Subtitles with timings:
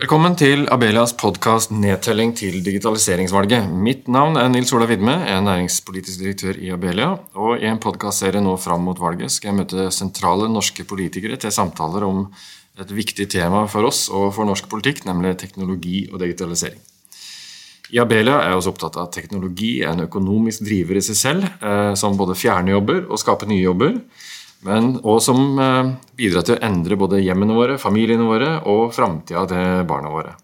[0.00, 3.66] Velkommen til Abelias podkast 'Nedtelling til digitaliseringsvalget'.
[3.68, 7.18] Mitt navn er Nils Ola Vidme, jeg er næringspolitisk direktør i Abelia.
[7.34, 11.52] Og i en podkastserie nå fram mot valget skal jeg møte sentrale norske politikere til
[11.52, 12.32] samtaler om
[12.80, 16.80] et viktig tema for oss og for norsk politikk, nemlig teknologi og digitalisering.
[17.92, 21.44] I Abelia er vi opptatt av at teknologi er en økonomisk driver i seg selv,
[21.44, 24.00] eh, som både fjerner jobber og skaper nye jobber
[24.66, 29.46] men, og som eh, bidrar til å endre både hjemmene våre, familiene våre og framtida
[29.48, 30.34] til barna våre.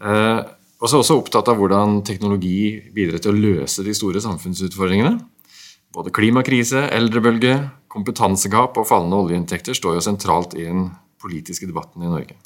[0.00, 0.40] Eh,
[0.78, 5.18] og så er også opptatt av hvordan teknologi bidrar til å løse de store samfunnsutfordringene.
[5.94, 7.56] Både klimakrise, eldrebølge,
[7.90, 10.86] kompetansegap og fallende oljeinntekter står jo sentralt i den
[11.20, 12.36] politiske debatten i Norge.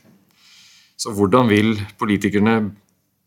[0.97, 2.73] Så hvordan vil politikerne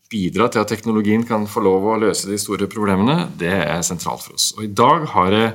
[0.10, 3.28] bidra til at teknologien kan få lov å løse de store problemene?
[3.38, 4.52] Det er sentralt for oss.
[4.58, 5.52] Og I dag har jeg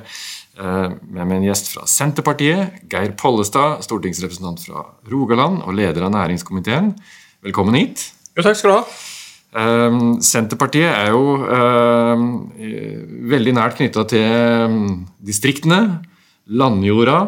[0.57, 6.91] med min gjest fra Senterpartiet, Geir Pollestad, stortingsrepresentant fra Rogaland og leder av næringskomiteen.
[7.45, 8.03] Velkommen hit.
[8.35, 8.83] Jo, takk skal du ha.
[9.61, 12.25] Eh, Senterpartiet er jo eh,
[13.31, 14.75] veldig nært knytta til
[15.23, 16.01] distriktene,
[16.51, 17.21] landjorda,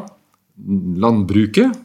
[1.04, 1.80] landbruket.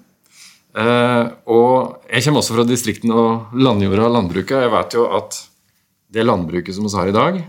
[0.78, 1.70] Og
[2.06, 4.60] jeg kommer også fra distriktene og landjorda og landbruket.
[4.62, 5.38] Jeg vet jo at
[6.14, 7.40] det landbruket som vi har i dag,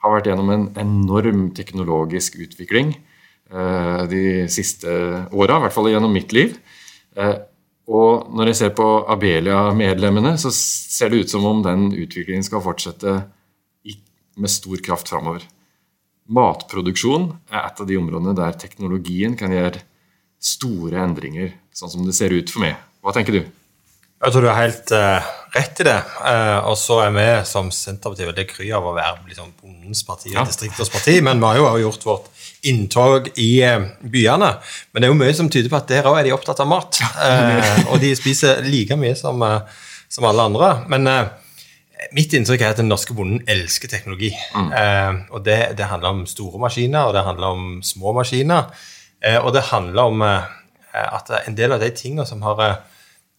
[0.00, 4.90] har vært gjennom en enorm teknologisk utvikling eh, de siste
[5.30, 6.56] åra, i hvert fall gjennom mitt liv.
[7.16, 7.36] Eh,
[7.90, 12.62] og når jeg ser på Abelia-medlemmene, så ser det ut som om den utviklingen skal
[12.64, 13.18] fortsette
[14.40, 15.42] med stor kraft framover.
[16.30, 19.82] Matproduksjon er et av de områdene der teknologien kan gjøre
[20.40, 22.78] store endringer, sånn som det ser ut for meg.
[23.02, 23.42] Hva tenker du?
[24.20, 25.96] Jeg tror du har helt uh, rett i det.
[26.20, 30.34] Uh, og så er vi som Senterpartiet veldig kry av å være liksom, bondens parti
[30.34, 30.44] og ja.
[30.44, 32.26] distrikters parti, men vi har jo gjort vårt
[32.68, 34.50] inntog i uh, byene.
[34.92, 36.68] Men det er jo mye som tyder på at der òg er de opptatt av
[36.68, 37.00] mat.
[37.88, 39.40] og de spiser like mye som,
[40.12, 40.70] som alle andre.
[40.92, 41.08] Men
[42.12, 44.34] mitt inntrykk er at den norske bonden elsker teknologi.
[44.52, 45.24] Mm.
[45.32, 48.68] og det, det, handler om store maskiner, og det handler om små maskiner.
[49.40, 52.82] og det handler om at en del av de tingene som har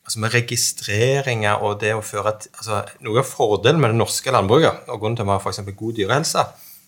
[0.05, 4.89] altså med registreringer og det å føre altså Noe av fordelen med det norske landbruket
[4.89, 6.45] og grunnen til at vi har for god dyrehelse,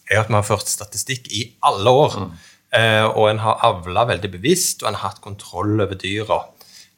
[0.10, 2.18] er at vi har ført statistikk i alle år.
[2.20, 2.32] Mm.
[2.74, 6.40] Eh, og en har avla veldig bevisst, og en har hatt kontroll over dyra.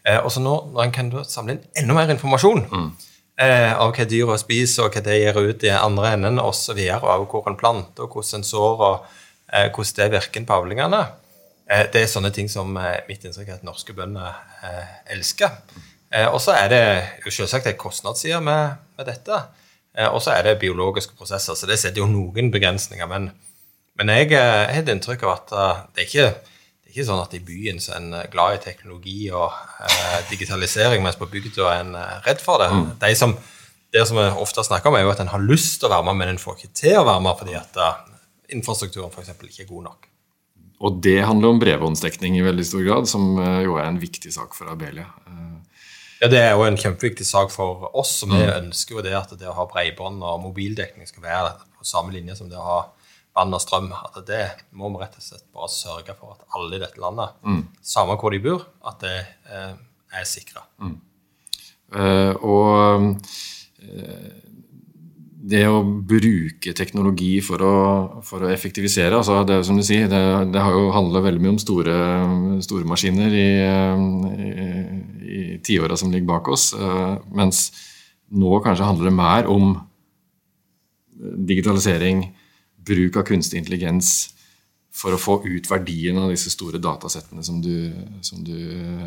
[0.05, 2.87] Eh, og så nå, når en kan samle inn enda mer informasjon mm.
[3.41, 7.09] eh, av hva dyra spiser, og hva det gir ut i andre enden, osv., og
[7.11, 9.09] av hvor en planter, og hvordan en sår, og
[9.51, 11.01] eh, hvordan det virker på avlingene,
[11.67, 14.39] eh, det er sånne ting som eh, mitt inntrykk er at norske bønder
[15.13, 15.59] elsker.
[16.15, 16.81] Eh, og så er det
[17.25, 19.39] jo selvsagt en kostnadsside med, med, dette.
[19.97, 23.09] Eh, og så er det biologiske prosesser, så det setter jo noen begrensninger.
[23.11, 23.29] Men,
[23.99, 25.55] men jeg har et inntrykk av at
[25.95, 26.53] det, er ikke,
[26.85, 29.51] det ikke sånn at i byen så er en glad i teknologi og
[29.89, 31.93] eh, digitalisering, mens på bygda er en
[32.27, 32.71] redd for det.
[32.71, 32.89] Mm.
[33.03, 33.35] De som,
[33.95, 36.09] det som vi ofte snakker om, er jo at en har lyst til å være
[36.11, 38.03] med, men en får ikke til å være med fordi at uh,
[38.55, 39.35] infrastrukturen f.eks.
[39.35, 40.07] ikke er god nok.
[40.85, 44.51] Og det handler om bredbåndsdekning i veldig stor grad, som jo er en viktig sak
[44.57, 45.07] for Abelia.
[46.21, 48.13] Ja, Det er jo en kjempeviktig sak for oss.
[48.21, 48.53] som Vi mm.
[48.65, 52.37] ønsker jo det at det å ha bredbånd og mobildekning skal være på samme linje
[52.39, 52.79] som det å ha
[53.35, 53.91] vann og strøm.
[53.91, 57.35] At det må vi rett og slett bare sørge for at alle i dette landet,
[57.43, 57.61] mm.
[57.83, 59.17] samme hvor de bor, at det
[59.51, 59.75] eh,
[60.15, 60.63] er sikra.
[60.79, 60.95] Mm.
[61.95, 63.05] Uh, og
[63.85, 64.31] uh,
[65.45, 67.75] det å bruke teknologi for å,
[68.25, 70.21] for å effektivisere altså det, som du sier, det,
[70.53, 71.97] det har jo handla veldig mye om store,
[72.65, 73.49] store maskiner i,
[74.41, 74.61] i,
[75.35, 76.71] i tiåra som ligger bak oss.
[76.73, 77.67] Eh, mens
[78.33, 79.75] nå kanskje handler det mer om
[81.51, 82.25] digitalisering,
[82.85, 84.15] bruk av kunstig intelligens
[84.95, 87.91] for å få ut verdien av disse store datasettene som du,
[88.25, 88.55] som du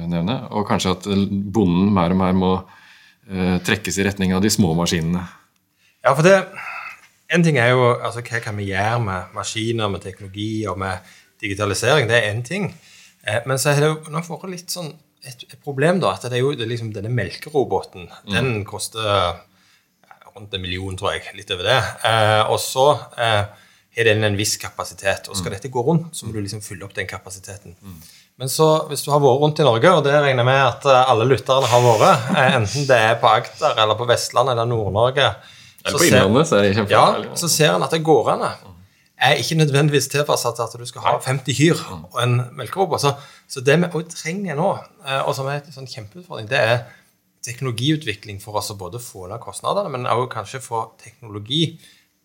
[0.06, 0.46] nevner.
[0.52, 2.52] Og kanskje at bonden mer og mer må
[3.26, 5.24] eh, trekkes i retning av de små maskinene.
[6.04, 6.36] Ja, for det
[7.28, 11.10] En ting er jo altså, hva kan vi gjøre med maskiner, med teknologi og med
[11.42, 12.08] digitalisering.
[12.08, 12.70] Det er én ting.
[13.20, 14.88] Eh, men så har det jo nå vært litt sånn
[15.20, 16.14] et, et, problem, da.
[16.16, 18.08] At det er jo det er liksom denne melkeroboten.
[18.24, 18.32] Mm.
[18.32, 19.36] Den koster
[20.38, 21.26] rundt en million, tror jeg.
[21.36, 21.78] Litt over det.
[22.08, 22.86] Eh, og så
[23.18, 23.42] eh,
[23.98, 25.28] har den en viss kapasitet.
[25.28, 25.56] Og skal mm.
[25.58, 27.76] dette gå rundt, så må du liksom fylle opp den kapasiteten.
[27.82, 28.00] Mm.
[28.38, 30.88] Men så, hvis du har vært rundt i Norge, og det regner jeg med at
[30.88, 34.70] eh, alle lytterne har vært, eh, enten det er på Agder eller på Vestlandet eller
[34.70, 35.32] Nord-Norge
[35.84, 37.30] eller på Innlandet, så er det kjempefarlig.
[37.30, 38.44] Ja, så ser en at det går an.
[39.18, 43.02] Er ikke nødvendigvis tilpasset til at du skal ha 50 kyr og en melkerobot.
[43.02, 43.14] Så,
[43.50, 44.70] så, det vi trenger nå,
[45.06, 46.76] eh, og som er en sånn kjempeutfordring, det er
[47.46, 51.62] teknologiutvikling for oss å både få ned kostnadene, men også kanskje få teknologi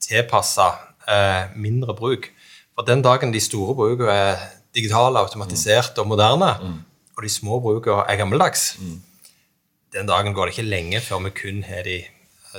[0.04, 0.70] tilpassa
[1.08, 2.30] eh, mindre bruk.
[2.74, 6.78] For den dagen de store brukene er digitale, automatiserte og moderne, mm.
[7.18, 9.02] og de små brukene er gammeldags, mm
[9.94, 12.00] den dagen går det ikke lenge før vi kun har de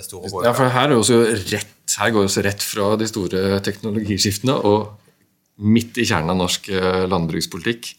[0.02, 0.44] store.
[0.46, 1.20] Ja, for her, er også
[1.52, 4.94] rett, her går vi også rett fra de store teknologiskiftene og
[5.62, 7.92] midt i kjernen av norsk eh, landbrukspolitikk.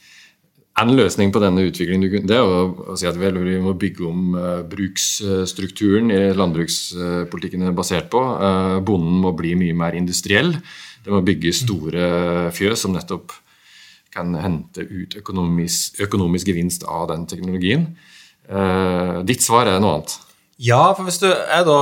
[0.81, 4.59] En løsning på denne utviklingen det er å si at vi må bygge om uh,
[4.67, 8.19] bruksstrukturen i landbrukspolitikken er basert på.
[8.19, 10.51] Uh, bonden må bli mye mer industriell.
[11.05, 12.09] Det må bygge store
[12.51, 13.31] fjøs som nettopp
[14.11, 17.89] kan hente ut økonomisk, økonomisk gevinst av den teknologien.
[19.27, 20.13] Ditt svar er noe annet.
[20.61, 21.77] Ja, for hvis du er da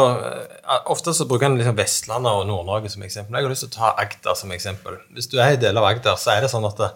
[0.90, 3.36] Ofte så bruker en liksom Vestlandet og Nord-Norge som eksempel.
[3.36, 4.96] Jeg har lyst til å ta Agder som eksempel.
[5.14, 6.88] Hvis du er i deler av Agder, så er det sånn at det,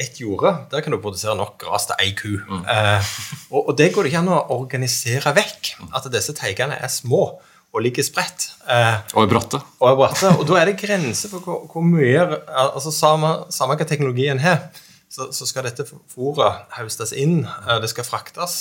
[0.00, 2.38] ett jorde, der kan du produsere nok gras til ei ku.
[2.38, 2.62] Mm.
[2.72, 3.10] Eh,
[3.50, 5.72] og, og, det går det ikke an å organisere vekk.
[5.96, 7.24] At disse teigene er små
[7.70, 8.48] og ligger spredt.
[8.70, 9.60] Eh, og er bratte.
[9.82, 13.76] Og er bratte, og da er det grenser for hvor, hvor mye altså Samme, samme
[13.78, 14.70] hva teknologien har,
[15.10, 17.42] så, så, skal dette fôret høstes inn.
[17.44, 18.60] Eh, det skal fraktes.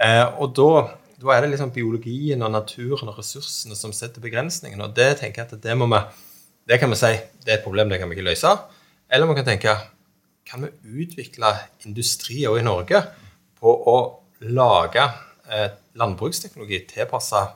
[0.00, 0.70] Eh, og da,
[1.24, 4.86] da, er det liksom biologien og naturen og ressursene som setter begrensningene.
[4.86, 6.02] Og det tenker jeg at det må vi
[6.68, 7.12] det kan vi si
[7.44, 8.52] det er et problem, det kan vi ikke løse.
[9.12, 9.74] Eller man kan tenke
[10.44, 11.50] kan vi utvikle
[11.88, 13.00] industri òg i Norge
[13.60, 13.96] på å
[14.44, 15.04] lage
[15.48, 17.46] eh, landbruksteknologi tilpassa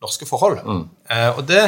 [0.00, 0.62] norske forhold.
[0.64, 0.84] Mm.
[1.12, 1.64] Eh, og det,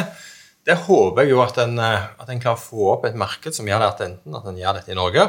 [0.65, 3.53] det, håper jeg jo at en, eh, at en, klarer å få opp et marked
[3.53, 5.27] som gjør det at enten at en gjør dette i Norge,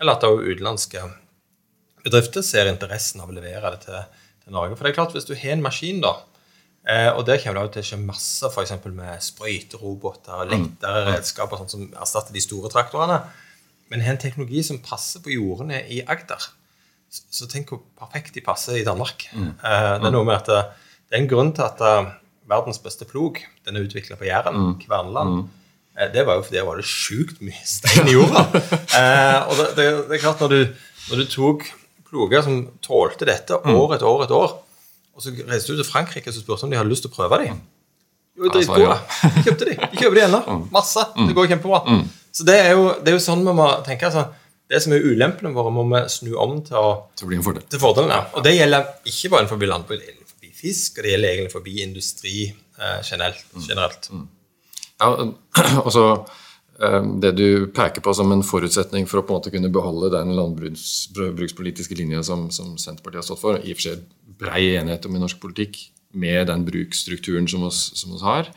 [0.00, 1.06] eller at òg utenlandske
[2.04, 4.76] bedrifter ser interessen av å levere det til, til, Norge.
[4.76, 6.14] For det er klart, hvis du har en maskin, da,
[6.88, 8.74] eh, og der kommer det til å skje masse f.eks.
[8.86, 11.12] med sprøyteroboter, lettere mm.
[11.12, 13.22] redskaper sånn som erstatter de store traktorene,
[13.92, 16.50] men har en teknologi som passer på jordene i Agder.
[17.10, 19.28] Så tenk hvor perfekt de passer i Danmark.
[19.32, 19.52] Mm.
[19.58, 20.62] Eh, det er noe med at det,
[21.08, 21.84] det er en grunn til at
[22.50, 24.72] verdens beste plog den er utvikla på Jæren, mm.
[24.84, 25.36] Kverneland.
[25.44, 25.64] Mm.
[25.98, 28.44] Eh, det var jo fordi det var det sjukt mye stein i jorda.
[29.00, 30.60] eh, og det, det, det, er klart, når du,
[31.10, 31.66] når du tok
[32.14, 33.74] ploger som tålte dette mm.
[33.74, 34.58] år etter år etter år,
[35.14, 37.42] og så reiste du til Frankrike og spurte om de hadde lyst til å prøve
[37.42, 37.58] dem.
[38.34, 38.96] Jo, dritgode.
[39.36, 39.74] De kjøpte de.
[39.78, 40.40] De kjøper de ennå.
[40.42, 40.62] Mm.
[40.74, 41.04] Masse.
[41.14, 41.84] Det går kjempebra.
[41.86, 42.00] Mm.
[42.34, 44.08] Så det er, jo, det er jo sånn vi må tenke.
[44.10, 44.24] altså,
[44.70, 47.66] Det som er ulempene våre, må vi snu om til å Til bli en fordel.
[47.70, 48.24] Til fordelen, ja.
[48.34, 51.54] Og det gjelder ikke bare innenfor landbruk, det gjelder forbi fisk, og det gjelder egentlig
[51.54, 53.46] forbi industri eh, generelt.
[53.54, 53.68] Mm.
[53.68, 54.10] generelt.
[54.10, 54.26] Mm.
[55.04, 55.12] Ja,
[55.84, 56.08] og så
[57.22, 60.32] det du peker på som en forutsetning for å på en måte kunne beholde den
[60.34, 64.02] landbrukspolitiske linja som, som, Senterpartiet har stått for, i og for seg
[64.40, 65.78] brei enighet om i norsk politikk,
[66.14, 68.50] med den bruksstrukturen som oss, som oss har,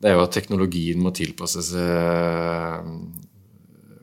[0.00, 2.90] det er jo at teknologien må tilpasses eh,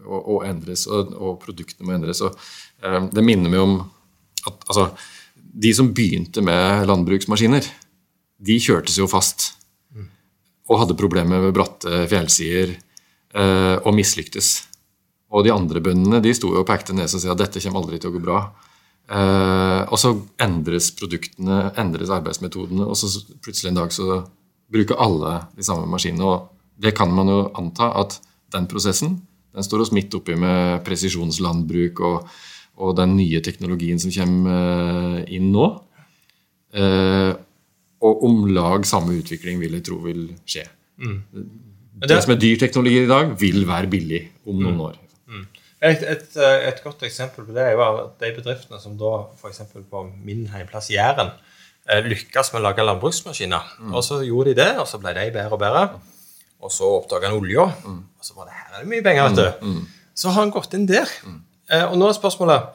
[0.05, 2.21] og, og, endres, og, og, produktene må endres.
[2.27, 2.37] Og,
[2.83, 3.77] eh, det minner meg om
[4.47, 4.89] at altså,
[5.35, 7.65] de som begynte med landbruksmaskiner,
[8.37, 9.53] de kjørte seg jo fast.
[10.67, 12.75] Og hadde problemer med bratte fjellsider
[13.37, 14.47] og mislyktes.
[15.29, 17.83] Og de andre bøndene de sto jo og pekte ned og sa at dette kommer
[17.83, 18.39] aldri til å gå bra.
[19.07, 20.11] Eh, og så
[20.43, 23.07] endres produktene, endres arbeidsmetodene, og så
[23.43, 24.21] plutselig en dag så
[24.71, 26.27] bruker alle de samme maskinene.
[26.27, 28.19] Og det kan man jo anta at
[28.55, 29.21] den prosessen
[29.57, 32.27] den står oss midt oppi med presisjonslandbruk og,
[32.83, 35.69] og den nye teknologien som kommer eh, inn nå.
[36.77, 37.31] Eh,
[38.07, 40.67] og om lag samme utvikling vil jeg tro vil skje.
[41.01, 41.17] Mm.
[41.97, 44.85] Det, det, som er dyr teknologi i dag, vil være billig om noen mm.
[44.85, 44.97] år.
[45.27, 45.45] Mm.
[45.87, 47.87] Et, et, eh, et, godt eksempel på det er jo
[48.21, 49.63] de bedriftene som da f.eks.
[49.89, 51.33] på min heimplass Jæren
[51.87, 53.67] Eh, lykkes med å lage landbruksmaskiner.
[53.79, 53.91] Mm.
[53.95, 55.83] Og så gjorde de det, og så ble de bedre og bedre.
[56.59, 58.01] Og så oppdaga han olja, mm.
[58.19, 59.29] og så var det her er det mye penger.
[59.29, 59.69] vet du.
[59.69, 60.09] Mm.
[60.17, 61.13] Så har han gått inn der.
[61.71, 62.73] Eh, og nå er spørsmålet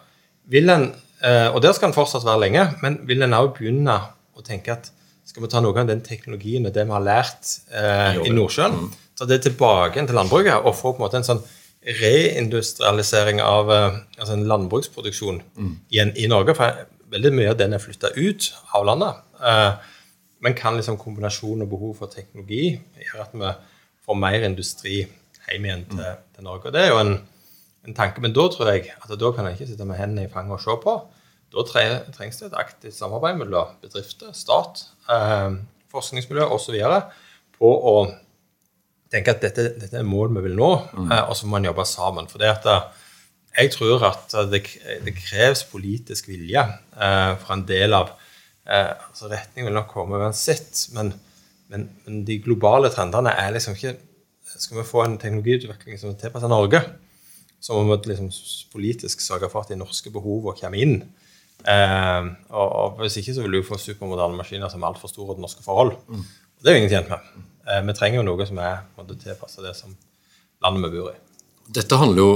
[0.53, 0.93] vil en,
[1.23, 3.95] Og der skal han fortsatt være lenge, men vil en òg begynne
[4.35, 4.89] å tenke at
[5.23, 8.75] skal vi ta noe av den teknologien og det vi har lært eh, i Nordsjøen,
[8.75, 8.89] mm.
[9.19, 11.43] Ta det tilbake til landbruket og få på en måte en sånn
[11.83, 15.41] reindustrialisering av eh, altså en landbruksproduksjon
[15.91, 16.55] igjen i Norge?
[16.59, 19.25] For veldig mye av den er flytta ut av landet.
[19.43, 19.73] Eh,
[20.43, 23.51] men kan liksom kombinasjon og behov for teknologi gjøre at vi
[24.07, 26.23] får mer industri hjem igjen til, mm.
[26.37, 26.71] til Norge?
[26.71, 27.13] Og Det er jo en,
[27.87, 30.33] en, tanke, men da tror jeg at da kan en ikke sitte med hendene i
[30.33, 30.97] fanget og se på.
[31.53, 35.59] Da trengs det et aktivt samarbeid mellom bedrifter, stat, eh,
[35.93, 36.79] forskningsmiljø osv.
[37.59, 37.97] på å
[39.13, 41.09] tenke at dette, dette er mål vi vil nå, mm.
[41.13, 42.29] eh, og så må man jobbe sammen.
[42.31, 42.69] For det at
[43.53, 44.63] jeg tror at det,
[45.05, 48.15] det kreves politisk vilje eh, fra en del av
[48.65, 51.13] eh, altså Retning vil nok komme uansett, men,
[51.73, 53.99] men, men, de globale trendene er liksom ikke
[54.57, 56.81] Skal vi få en teknologiutvikling som er tilpasset Norge,
[57.63, 58.33] så må vi liksom
[58.73, 60.99] politisk sørge for at de norske behovene kommer inn.
[61.63, 65.37] Eh, og, og, Hvis ikke så vil du få supermoderne maskiner som er altfor store
[65.37, 65.95] til norske forhold.
[66.09, 66.25] Mm.
[66.25, 67.49] Og Det er jo ingen tjent med.
[67.67, 69.95] Eh, vi trenger jo noe som er tilpasset det som
[70.63, 71.19] landet vi bor i.
[71.73, 72.33] Dette handler jo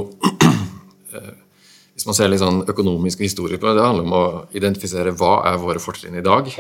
[1.97, 4.25] hvis man ser litt sånn økonomisk historie på det, det handler om å
[4.57, 6.51] identifisere hva er våre fortrinn i dag,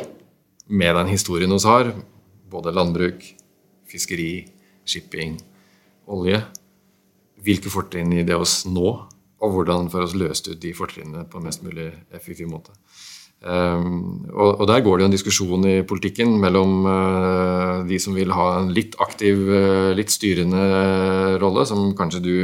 [0.66, 1.92] med den historien vi har.
[2.50, 3.23] Både landbruk,
[3.90, 4.46] fiskeri,
[4.87, 5.37] shipping,
[6.08, 6.40] olje.
[7.42, 8.88] Hvilke fortrinn gir det oss nå,
[9.37, 12.73] og hvordan får oss løst ut de fortrinnene på en mest mulig effektiv måte.
[13.44, 18.32] Um, og, Der går det jo en diskusjon i politikken mellom uh, de som vil
[18.32, 22.34] ha en litt aktiv, uh, litt styrende rolle, som kanskje du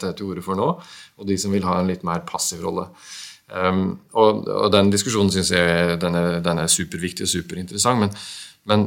[0.00, 0.68] tar til orde for nå,
[1.18, 2.88] og de som vil ha en litt mer passiv rolle.
[3.48, 8.02] Og, og, Den diskusjonen syns jeg den er, den er, superviktig og superinteressant.
[8.02, 8.10] Men,
[8.68, 8.84] men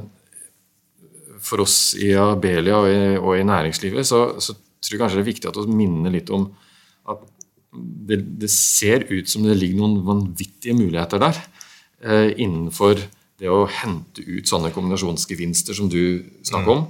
[1.42, 5.24] for oss i Abelia og i, og i næringslivet så, så, tror jeg kanskje det
[5.24, 6.46] er viktig at vi minner litt om
[7.10, 7.26] at
[7.72, 11.38] det, det, ser ut som det ligger noen vanvittige muligheter der
[12.04, 13.00] eh, innenfor
[13.42, 16.84] det å hente ut sånne kombinasjonsgevinster som du snakker om.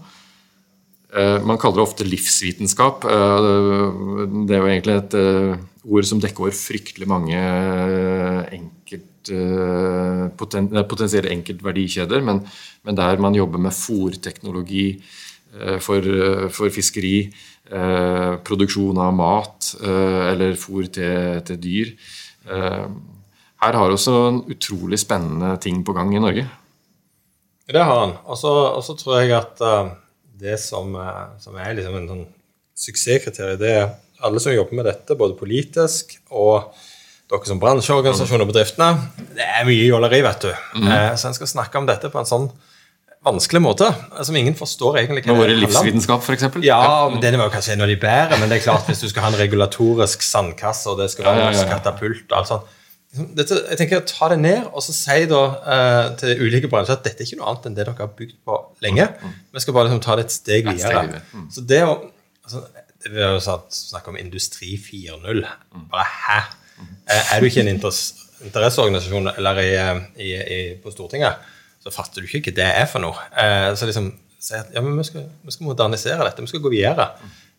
[1.11, 3.05] Eh, man kaller det ofte livsvitenskap.
[3.07, 3.47] Eh,
[4.47, 10.25] det er jo egentlig et eh, ord som dekker over fryktelig mange eh, enkelt, eh,
[10.39, 12.43] poten, potensielle enkeltverdikjeder, men,
[12.87, 14.87] men, der man jobber med fòrteknologi
[15.83, 16.05] for,
[16.55, 17.25] for fiskeri
[17.71, 21.91] Eh, produksjon av mat eh, eller fôr til, til dyr.
[22.51, 22.87] Eh,
[23.63, 26.43] her har også en utrolig spennende ting på gang i Norge.
[27.71, 28.17] Det har han.
[28.27, 29.61] Og så tror jeg at
[30.41, 30.97] det som,
[31.39, 32.25] som, er liksom en sånn
[32.75, 33.85] suksesskriterium, det er
[34.25, 36.73] alle som jobber med dette, både politisk og
[37.31, 38.89] dere som bransjeorganisasjoner og bedriftene.
[39.37, 40.51] Det er mye jåleri, vet du.
[40.81, 40.91] Mm.
[41.15, 42.49] Så en skal snakke om dette på en sånn
[43.25, 43.87] vanskelig måte,
[44.25, 46.47] som ingen forstår egentlig hva det livsvitenskap, f.eks.?
[46.65, 47.21] Ja, ja.
[47.21, 49.33] den var kanskje en av de bedre, men det er klart hvis du skal ha
[49.33, 52.77] en regulatorisk sandkasse, og det skal være ja, ja, katapult og alt sånt
[53.11, 55.41] dette, jeg tenker Ta det ned, og så si da
[55.73, 58.37] eh, til ulike bransjer at dette er ikke noe annet enn det dere har bygd
[58.47, 59.07] på lenge.
[59.19, 59.33] Mm.
[59.51, 61.19] Vi skal bare liksom, ta det et steg videre.
[61.33, 61.49] Mm.
[61.51, 61.97] Så det å
[62.45, 62.63] altså,
[63.01, 65.43] Vi har jo snakket om Industri 4.0.
[65.75, 65.85] Mm.
[65.91, 66.39] Bare hæ?
[66.79, 66.91] Mm.
[67.09, 71.50] Er du ikke en interesseorganisasjon eller i, eh, i, i, på Stortinget?
[71.81, 73.29] Så fatter du ikke hva det er for noe.
[73.37, 74.11] Eh, så liksom
[74.41, 77.11] si ja, men vi skal, vi skal, modernisere dette, vi skal gå videre.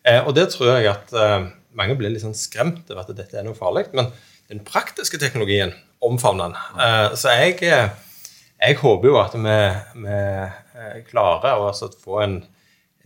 [0.03, 3.39] Eh, og det tror jeg at eh, mange blir litt sånn skremt over at dette
[3.39, 3.87] er noe farlig.
[3.95, 4.11] Men
[4.51, 6.81] den praktiske teknologien omfavner den.
[6.83, 7.89] Eh, så jeg, eh,
[8.59, 9.55] jeg, håper jo at vi,
[10.03, 12.37] vi eh, klarer å altså få en,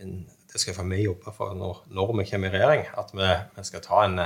[0.02, 2.86] en, Det skal vi jobbe for når, når, vi kommer i regjering.
[2.98, 4.20] At vi, vi skal ta en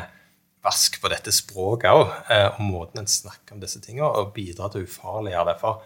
[0.62, 2.12] vask på dette språket òg,
[2.54, 5.56] og måten en snakker om disse tingene, og bidra til å ufarliggjøre det.
[5.58, 5.82] For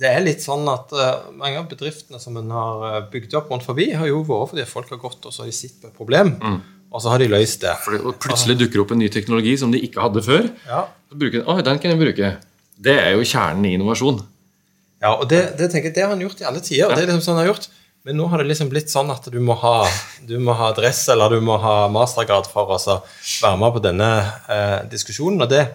[0.00, 3.50] det er litt sånn at uh, mange av bedriftene som en har eh, bygd opp
[3.52, 5.90] rundt forbi, har jo vært fordi folk har gått og så har de sett på
[5.90, 6.60] et problem, mm.
[6.88, 7.74] og så har de løst det.
[7.84, 10.48] Fordi, og plutselig dukker opp en ny teknologi som de ikke hadde før.
[10.68, 10.86] Ja.
[11.10, 12.30] Så bruker de, den kan jeg bruke.
[12.80, 14.22] Det er jo kjernen i innovasjon.
[15.00, 16.86] Ja, og det, det, jeg, det har han gjort i alle tider.
[16.86, 16.96] Ja.
[16.96, 17.68] det er liksom sånn han har gjort.
[18.08, 19.84] Men nå har det liksom blitt sånn at du må ha,
[20.24, 24.10] du må ha dress eller du må ha mastergrad for å være med på denne
[24.48, 25.44] eh, diskusjonen.
[25.44, 25.66] Og det,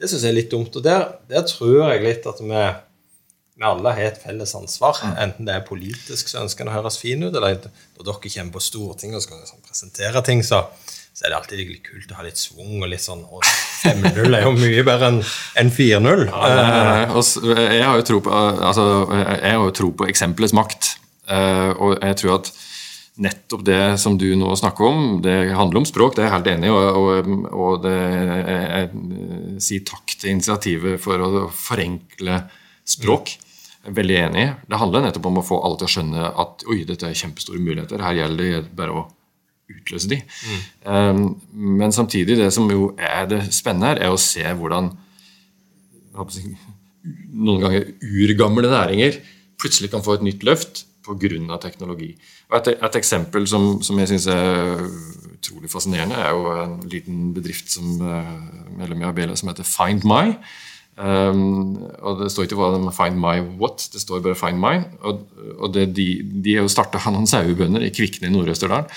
[0.00, 0.72] det syns jeg er litt dumt.
[0.72, 2.64] Og der, der tror jeg litt at vi
[3.56, 4.98] vi alle har et felles ansvar.
[5.16, 7.56] Enten det er politisk så ønsker en å høres fin ut, eller
[7.96, 10.60] når dere kommer på Stortinget og skal liksom presentere ting, så,
[11.08, 13.40] så, er det alltid litt kult å ha litt svung og litt sånn og
[13.86, 15.22] 5-0 er jo mye bedre enn
[15.62, 16.26] en 4-0.
[16.28, 16.50] Ja,
[17.08, 18.34] jeg har jo tro på,
[18.68, 18.86] altså,
[19.16, 20.92] jeg har jo tro på eksempelets makt.
[21.26, 22.52] Eh, og jeg tror at
[23.24, 26.52] nettopp det som du nå snakker om, det handler om språk, det er jeg helt
[26.52, 26.76] enig i.
[26.76, 32.42] Og, og, og det, jeg, jeg sier takk til initiativet for å forenkle
[32.84, 33.38] språk.
[33.86, 34.46] Veldig enig.
[34.66, 37.60] Det handler nettopp om å få alle til å skjønne at oi, dette er kjempestore
[37.62, 38.02] muligheter.
[38.02, 39.04] Her gjelder det bare å
[39.70, 40.18] utløse de.
[40.22, 40.64] Mm.
[40.86, 41.22] Um,
[41.78, 44.92] men samtidig, det som jo er det spennende her, er å se hvordan
[47.36, 49.18] noen ganger urgamle næringer
[49.60, 51.58] plutselig kan få et nytt løft pga.
[51.62, 52.16] teknologi.
[52.50, 54.82] Og et, et eksempel som, som jeg syns er
[55.36, 58.32] utrolig fascinerende, er jo en liten bedrift som uh,
[58.78, 60.34] medlem i Abelia som heter Find My
[60.96, 64.88] Um, og Det står ikke hva de 'find my what', det står bare 'find mine'.
[65.02, 65.26] Og,
[65.58, 68.88] og det, de, de er jo starta av noen sauebønder i Kvikne i Nord-Østerdal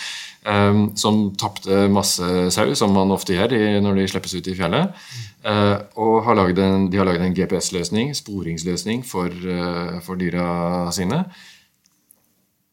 [0.45, 4.55] um, som tapte masse sau, som man ofte gjør i, når de slippes ut i
[4.57, 4.95] fjellet.
[5.43, 11.23] Uh, og har en, de har laget en GPS-løsning, sporingsløsning, for, uh, for dyra sine.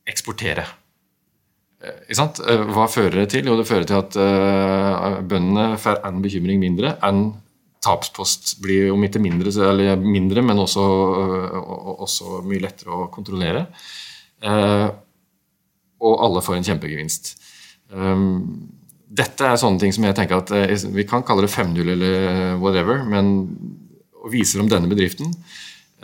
[0.06, 0.66] Eksportere.
[1.82, 3.46] Uh, Hva fører det til?
[3.46, 7.34] Jo, det fører til at bøndene får én bekymring mindre enn
[7.86, 9.52] tapspost blir om ikke mindre,
[10.02, 10.84] mindre men også,
[11.94, 13.66] også mye lettere å kontrollere.
[14.42, 14.88] Eh,
[16.06, 17.30] og alle får en kjempegevinst.
[17.94, 18.66] Um,
[19.16, 22.56] dette er sånne ting som jeg tenker at eh, Vi kan kalle det 5-0 eller
[22.58, 23.32] whatever, men
[24.18, 25.32] å vise om denne bedriften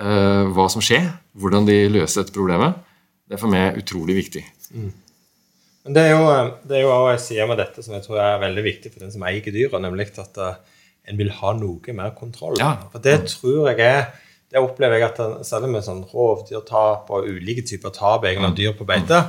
[0.03, 1.05] hva som skjer,
[1.39, 2.79] hvordan de løser dette problemet,
[3.29, 4.41] det er for meg utrolig viktig.
[4.73, 4.89] Mm.
[5.85, 6.23] Men Det er jo,
[6.71, 9.13] er jo også en side med dette som jeg tror er veldig viktig for den
[9.15, 10.41] som eier dyra, nemlig at
[11.09, 12.55] en vil ha noe mer kontroll.
[12.61, 12.77] Ja.
[12.93, 14.13] For det tror jeg er
[14.53, 18.57] Det opplever jeg at selv særlig med sånn rovdyrtap og ulike typer tap egentlig av
[18.59, 19.23] dyr på beite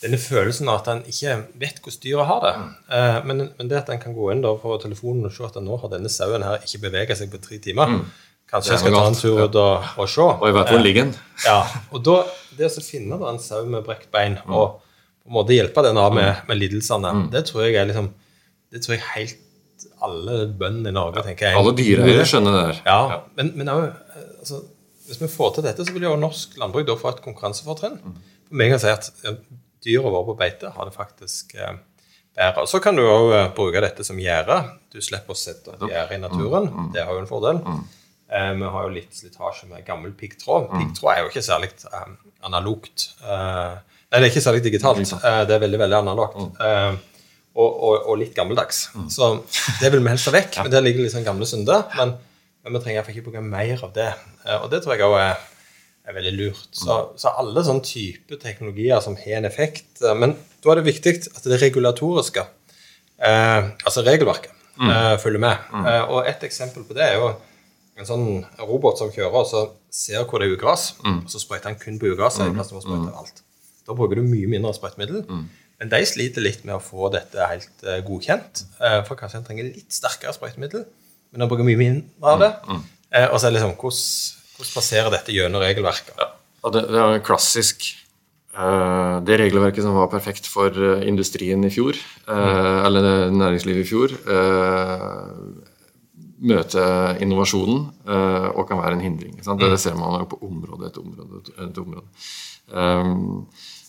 [0.00, 2.52] Denne følelsen av at en ikke vet hvordan dyret har det.
[2.96, 5.56] Eh, men, men det at en kan gå inn da på telefonen og se at
[5.64, 7.92] nå har denne sauen her ikke beveget seg på tre timer
[8.50, 10.24] Kanskje jeg skal ta en tur ut og, og se.
[10.24, 11.06] Og jeg vet hvor den ligger.
[11.08, 11.14] den.
[11.46, 12.18] Ja, og da,
[12.58, 14.80] det å finne da en sau med brekt bein og
[15.24, 18.12] på en måte hjelpe den av med, med lidelsene, det tror jeg er liksom
[18.74, 19.43] Det tror jeg helt
[20.04, 22.80] alle bøndene i Norge tenker jeg Alle dyreeiere skjønner det der.
[22.86, 24.60] Ja, men, men også, eh, altså,
[25.08, 27.98] hvis vi får til dette, så vil jo norsk landbruk da få et konkurransefortrinn.
[28.04, 28.22] Mm.
[28.54, 29.34] meg kan si at ja,
[29.84, 31.74] dyra våre på beite har det faktisk eh,
[32.36, 32.66] bedre.
[32.70, 34.60] Så kan du òg bruke dette som gjerde.
[34.92, 36.70] Du slipper å sette et gjerde i naturen.
[36.94, 37.60] Det har jo en fordel.
[38.34, 40.70] Eh, vi har jo litt slitasje med gammel piggtråd.
[40.72, 42.14] Piggtråd er jo ikke særlig eh,
[42.48, 43.10] analogt.
[43.22, 45.04] Eh, nei, det er ikke særlig digitalt.
[45.20, 46.40] Eh, det er veldig, veldig analogt.
[47.54, 48.88] Og, og, og litt gammeldags.
[49.14, 49.28] Så
[49.80, 50.56] det vil vi helst ha vekk.
[50.64, 51.84] Men Der ligger litt sånn gamle synder.
[51.94, 52.16] Men,
[52.64, 54.08] men vi trenger iallfall ikke bruke mer av det.
[54.44, 55.38] Eh, og det tror jeg òg er,
[56.10, 56.66] er veldig lurt.
[56.74, 60.34] Så, så alle sånne type teknologier som har en effekt eh, Men
[60.64, 62.42] da er det viktig at det regulatoriske,
[63.22, 64.50] eh, altså regelverket,
[64.90, 65.56] eh, følger med.
[65.86, 67.30] Eh, og et eksempel på det er jo
[68.02, 71.70] en sånn robot som kjører og så ser hvor det er ugras, og så sprøyter
[71.70, 72.48] han kun på ugraset.
[73.06, 73.42] overalt.
[73.86, 75.22] Da bruker du mye mindre sprøytemiddel.
[75.84, 78.62] Men de sliter litt med å få dette helt eh, godkjent.
[78.80, 80.86] Eh, for kanskje en trenger litt sterkere sprøytemiddel,
[81.34, 82.48] men å bruker mye mindre av det.
[83.12, 84.06] Eh, og så er det liksom, hvordan,
[84.56, 86.22] hvordan passerer dette gjennom regelverket?
[86.64, 87.90] Og det, det er jo klassisk
[88.54, 91.98] Det regelverket som var perfekt for industrien i fjor,
[92.30, 94.14] eh, eller næringslivet i fjor,
[96.44, 97.82] møter innovasjonen
[98.54, 99.36] og kan være en hindring.
[99.42, 101.42] Det, det ser man på område etter område.
[101.66, 102.06] etter område.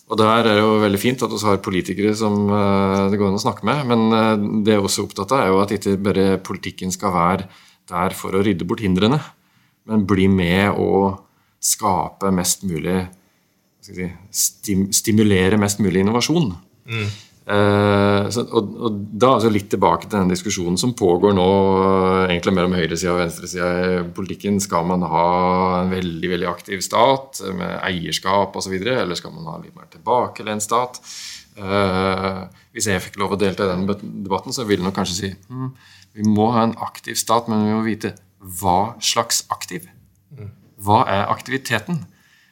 [0.06, 3.32] Og der er det jo veldig fint at vi har politikere som eh, det går
[3.32, 5.74] an å snakke med, men eh, det jeg er også opptatt av, er jo at
[5.74, 7.48] ikke bare politikken skal være
[7.90, 9.18] der for å rydde bort hindrene,
[9.90, 11.24] men bli med og
[11.62, 13.00] skape mest mulig
[13.82, 16.52] si, stim, Stimulere mest mulig innovasjon.
[17.46, 22.22] Eh, så, og, og da altså litt tilbake til den diskusjonen som pågår nå eh,
[22.32, 24.58] egentlig mellom høyresida og venstresida i politikken.
[24.62, 25.26] Skal man ha
[25.84, 30.64] en veldig veldig aktiv stat med eierskap osv., eller skal man ha litt mer tilbakelent
[30.66, 30.98] stat?
[31.56, 32.42] Uh,
[32.76, 35.70] hvis jeg fikk lov å delta i den debatten, så ville nok kanskje si hm,
[36.12, 38.10] vi må ha en aktiv stat, men vi må vite
[38.60, 39.86] hva slags aktiv.
[40.76, 42.02] Hva er aktiviteten?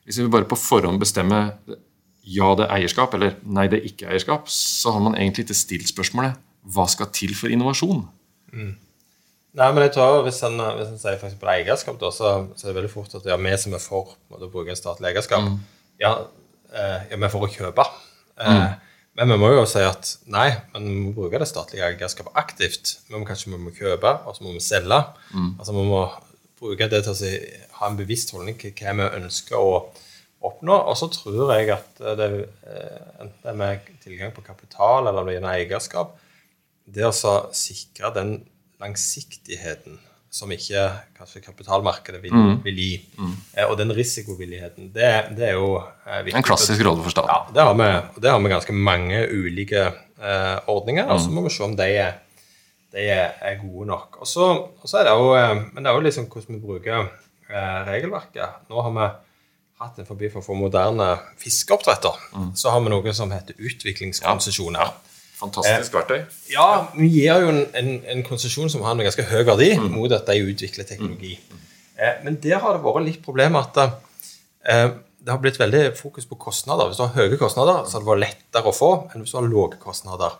[0.09, 1.53] Hvis vi bare på forhånd bestemmer
[2.25, 5.57] ja, det er eierskap, eller nei, det er ikke eierskap, så har man egentlig ikke
[5.59, 6.39] stilt spørsmålet
[6.75, 8.05] hva skal til for innovasjon?
[9.55, 12.67] Nei, men jeg tror Hvis en, hvis en sier for eksempel eierskap, da, så, så
[12.67, 15.45] er det veldig fort at ja, vi som er for å bruke statlig eierskap,
[16.03, 16.15] ja,
[16.73, 17.85] eh, ja, vi er for å kjøpe.
[18.41, 18.73] Eh,
[19.15, 22.97] Men vi må jo si at nei, men vi må bruke det statlige eierskapet aktivt.
[23.07, 24.99] Vi må kanskje vi må kjøpe, og så må vi selge.
[25.61, 26.01] Altså Vi må
[26.59, 27.31] bruke det til å si,
[27.79, 29.77] ha en bevisst holdning til hva vi ønsker å
[30.45, 30.77] oppnå.
[30.91, 32.31] Og så tror jeg at det,
[32.69, 36.17] eh, enten det er med tilgang på kapital eller gjennom eierskap,
[36.85, 37.15] det å
[37.57, 38.37] sikre den
[38.83, 40.01] langsiktigheten
[40.35, 43.35] som ikke kanskje kapitalmarkedet vil, vil gi, mm.
[43.69, 46.41] og den risikovilligheten, det, det er jo eh, viktig.
[46.41, 50.57] En klassisk rolle for Ja, det har vi, det har vi ganske mange ulike eh,
[50.67, 52.17] ordninger, og så må vi se om de er,
[52.97, 54.19] de er, gode nok.
[54.25, 54.49] Og så,
[54.99, 58.67] er det jo, eh, men det er jo liksom hvordan vi bruker eh, regelverket.
[58.75, 59.09] Nå har vi
[59.85, 62.21] hatt en forbi for få moderne fiskeoppdretter.
[62.59, 64.93] Så har vi noe som heter utviklingskonsesjoner.
[65.35, 66.21] Fantastisk verktøy.
[66.53, 70.13] Ja, vi gir jo en, en, en konsesjon som har en ganske høy verdi, mot
[70.15, 71.35] at de utvikler teknologi.
[71.99, 74.95] Eh, men der har det vært litt problem at eh,
[75.25, 76.91] det har blitt veldig fokus på kostnader.
[76.91, 79.39] Hvis du har høye kostnader, så har det vært lettere å få enn hvis du
[79.41, 80.39] har lave kostnader.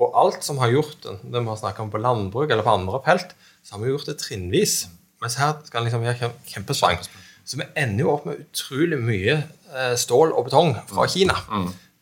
[0.00, 2.74] Og alt som har gjort det, det vi har snakket om på landbruk eller på
[2.78, 4.76] andre felt, så har vi gjort det trinnvis.
[5.20, 7.02] Mens her skal det liksom gjøre kjempesvang.
[7.50, 9.40] Så vi ender jo opp med utrolig mye
[9.74, 11.34] eh, stål og betong fra Kina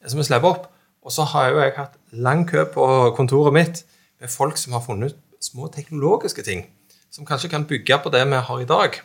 [0.05, 0.67] som vi slipper opp.
[1.09, 3.81] Og så har jo jeg hatt lang kø på kontoret mitt
[4.21, 6.67] med folk som har funnet små teknologiske ting
[7.11, 9.01] som kanskje kan bygge på det vi har i dag,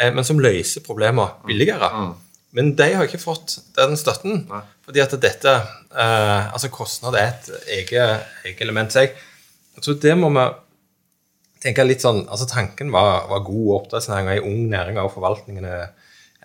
[0.00, 1.90] eh, men som løser problemer billigere.
[2.56, 4.46] Men de har ikke fått den støtten,
[4.84, 8.92] fordi at dette eh, Altså, kostnad er et eget, eget element.
[8.92, 9.14] Så jeg,
[9.76, 10.46] jeg tror det må vi
[11.66, 15.88] tenke litt sånn Altså, tanken var, var god, oppdrettsnæringa er ung næringa og forvaltningen er,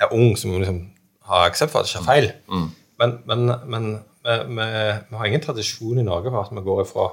[0.01, 0.83] er ung, så vi må liksom
[1.31, 2.31] ha aksept for at det skjer feil.
[3.01, 3.91] Men, men, men
[4.25, 4.69] vi, vi,
[5.09, 7.07] vi har ingen tradisjon i Norge for at vi går ifra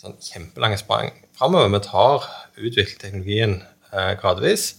[0.00, 1.70] sånn kjempelange sprang framover.
[1.74, 3.58] Vi tar utvikler teknologien
[3.92, 4.72] eh, gradvis,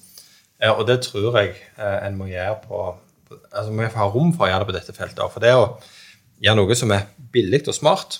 [0.61, 2.81] eh, og det tror jeg eh, en må gjøre på,
[3.51, 5.23] altså Vi må ha rom for å gjøre det på dette feltet.
[5.31, 5.65] For det å
[6.41, 8.19] gjøre noe som er billig og smart,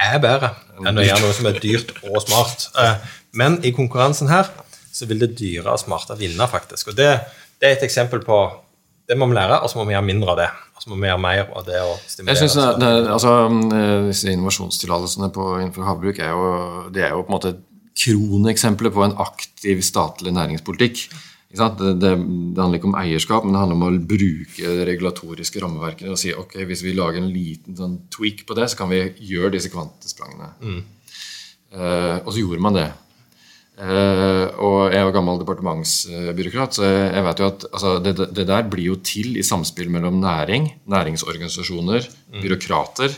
[0.00, 2.68] er bedre enn å gjøre noe som er dyrt og smart.
[2.80, 2.94] Eh,
[3.36, 4.48] Men i konkurransen her
[4.92, 6.90] så vil det dyre og smarte vinne, faktisk.
[6.90, 7.12] Og det,
[7.60, 8.40] det er et eksempel på
[9.10, 10.50] Det må vi lære, og så må vi gjøre mindre av det.
[10.76, 12.36] Og så må vi gjøre mer av det å stimulere.
[12.36, 13.32] Jeg synes det, det, altså,
[13.74, 16.52] eh, Disse innovasjonstillatelsene innenfor havbruk er jo,
[16.94, 17.52] det er jo på en måte
[18.00, 21.02] kroneksempler på en aktiv statlig næringspolitikk.
[21.50, 21.66] Det,
[21.98, 22.12] det, det,
[22.62, 26.60] handler ikke om eierskap, men det handler om å bruke regulatoriske rammeverket og si ok,
[26.68, 30.52] hvis vi lager en liten sånn tweak på det, så kan vi gjøre disse kvantesprangene.
[30.62, 30.80] Mm.
[31.74, 32.86] Uh, og så gjorde man det.
[33.80, 38.66] Uh, og jeg er gammel departementsbyråkrat, så jeg vet jo at altså, det, det, der
[38.68, 42.42] blir jo til i samspill mellom næring, næringsorganisasjoner, mm.
[42.42, 43.14] byråkrater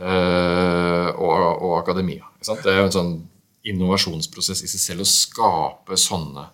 [0.00, 2.24] uh, og, og, akademia.
[2.40, 3.12] Det er jo en sånn
[3.68, 6.46] innovasjonsprosess i seg selv å skape sånne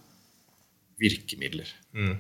[1.01, 1.71] virkemidler.
[1.95, 2.19] Mm.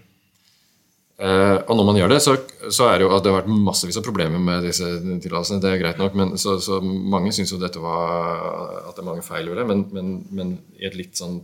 [1.20, 2.34] Uh, og når man gjør det, så,
[2.72, 5.60] så, er det jo at det har vært massevis av problemer med disse tillatelsene.
[5.60, 9.08] Det er greit nok, men så, så mange syns jo dette var at det er
[9.10, 9.66] mange feil ved det.
[9.68, 11.42] Men, men, men i et litt sånn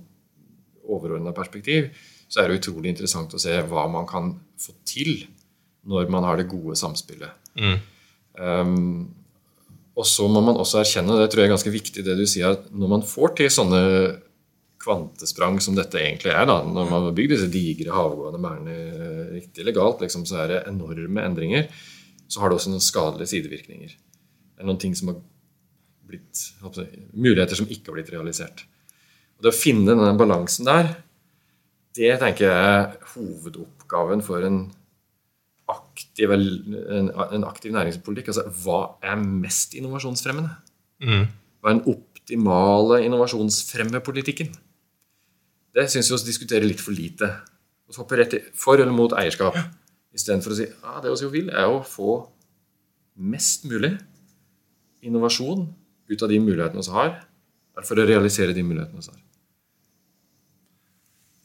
[0.87, 1.91] overordna perspektiv
[2.27, 5.27] så er det utrolig interessant å se hva man kan få til
[5.87, 7.37] når man har det gode samspillet.
[7.61, 7.77] Mm.
[8.41, 9.05] Um,
[9.97, 12.25] og så må man også erkjenne, og det tror jeg er ganske viktig, det du
[12.29, 13.83] sier, at når man får til sånne
[14.87, 18.77] kvantesprang som dette egentlig er, da, når man har bygd disse digre havgående merdene
[19.35, 21.67] riktig legalt, liksom, så er det enorme endringer.
[22.31, 23.97] Så har det også noen skadelige sidevirkninger.
[23.97, 25.21] Det er noen ting som har
[26.07, 26.47] blitt,
[27.13, 28.65] muligheter som ikke har blitt realisert.
[29.37, 30.95] Og Det å finne den balansen der,
[31.97, 34.67] det tenker jeg er hovedoppgaven for en
[35.73, 38.31] aktiv, en, en aktiv næringspolitikk.
[38.33, 40.53] Altså, hva er mest innovasjonsfremmende?
[41.03, 41.27] Mm.
[41.61, 44.53] Hva er den optimale innovasjonsfremmepolitikken?
[45.77, 47.29] Det syns vi oss diskuterer litt for lite.
[47.87, 49.59] Og hopper rett i, For eller mot eierskap.
[50.17, 52.23] Istedenfor å si ja, det vi vil, er å få
[53.17, 53.93] mest mulig
[55.05, 55.67] innovasjon
[56.09, 57.15] ut av de mulighetene vi har,
[57.85, 59.23] for å realisere de mulighetene vi har.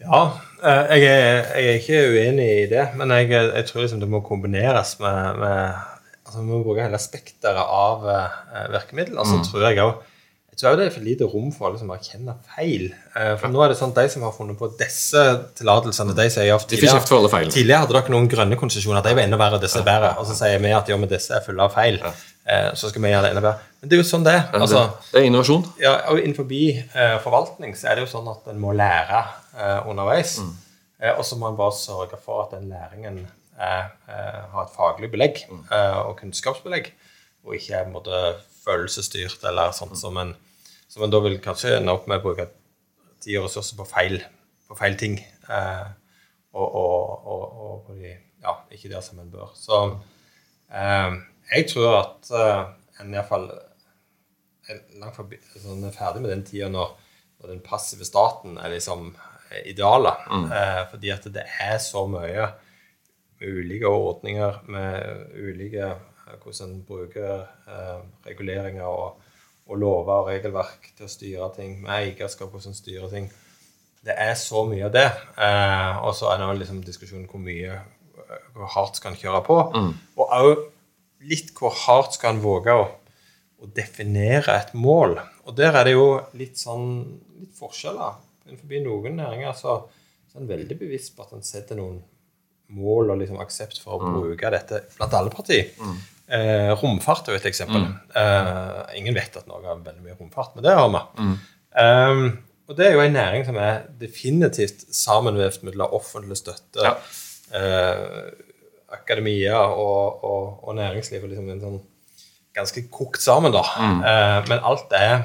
[0.02, 0.22] Ja,
[0.64, 4.10] eh, jeg er, jeg er, ikke uenig i det, men jeg, jeg tror liksom det
[4.10, 5.60] må kombineres med, med
[6.24, 8.40] altså Vi må bruke hele spekteret av uh,
[8.72, 9.20] virkemidler.
[9.20, 9.44] Og så mm.
[9.50, 10.11] tror jeg også
[10.52, 12.90] jeg tror det er for lite rom for alle som erkjenner feil.
[13.16, 15.22] Eh, for nå er det sånn at De som har funnet på disse
[15.56, 19.00] tillatelsene de sier ofte tidligere, tidligere hadde dere noen grønne konsesjoner.
[19.06, 20.12] De var enda verre, disse bedre.
[20.20, 22.02] Og så sier vi at ja, men disse er fulle av feil.
[22.04, 23.70] Eh, så skal vi gjøre det enda bedre.
[23.80, 24.44] Men det er jo sånn det er.
[24.60, 24.84] Altså,
[25.14, 25.66] det er innovasjon.
[25.80, 29.24] Ja, og Innenfor eh, forvaltning så er det jo sånn at en må lære
[29.88, 30.42] underveis.
[30.44, 30.54] Mm.
[31.16, 33.24] og så må en bare sørge for at den læringen
[33.58, 35.66] har et faglig belegg mm.
[36.08, 36.88] og kunnskapsbelegg,
[37.46, 38.22] og ikke måte
[38.66, 40.36] følelsesstyrt, eller sånt som en,
[40.92, 42.48] som en da vil kanskje ende opp med å bruke
[43.22, 44.20] tid og ressurser på feil,
[44.70, 45.18] på feil ting.
[45.50, 45.90] Eh,
[46.52, 49.52] og, og, og, og, på de Ja, ikke der som en bør.
[49.54, 49.78] Så
[50.74, 51.18] eh,
[51.52, 52.64] jeg tror at eh,
[53.02, 53.52] en iallfall
[54.72, 56.96] er langt forbi, sånn, er ferdig med den tida når,
[57.42, 59.12] når, den passive staten er liksom
[59.68, 60.26] idealet.
[60.32, 60.48] Mm.
[60.58, 62.50] Eh, fordi at det er så mye
[63.42, 65.94] med ulike ordninger, med ulike
[66.42, 69.22] hvordan en bruker eh, reguleringer og,
[69.68, 73.32] og, lover og regelverk til å styre ting, med eierskap, hvordan en styrer ting.
[74.02, 75.10] Det er så mye av det.
[75.38, 77.82] Eh, og så er det liksom diskusjonen hvor mye
[78.56, 79.58] hvor hardt skal en kjøre på.
[79.76, 79.92] Mm.
[80.18, 80.64] Og òg
[81.32, 82.86] litt hvor hardt skal en våge å,
[83.62, 85.18] å, definere et mål.
[85.46, 86.08] Og der er det jo
[86.38, 86.88] litt sånn
[87.42, 88.20] litt forskjeller.
[88.48, 89.78] Innenfor noen næringer så,
[90.30, 92.00] så er en veldig bevisst på at en setter noen
[92.76, 94.20] mål og liksom aksept for å mm.
[94.20, 95.72] bruke dette blant alle partier.
[95.80, 95.98] Mm.
[96.32, 97.84] Eh, romfart er jo et eksempel.
[97.90, 97.98] Mm.
[98.22, 101.04] Eh, ingen vet at Norge har veldig mye romfart, men det har vi.
[101.20, 101.36] Mm.
[101.72, 102.24] Um,
[102.72, 106.94] og det er jo en næring som er definitivt sammenvevd mellom offentlig støtte, ja.
[107.58, 108.32] eh,
[108.96, 111.26] akademia og, og, og næringsliv.
[111.28, 111.80] Liksom en sånn
[112.56, 113.64] ganske kokt sammen, da.
[113.76, 114.00] Mm.
[114.08, 115.18] Eh, men alt er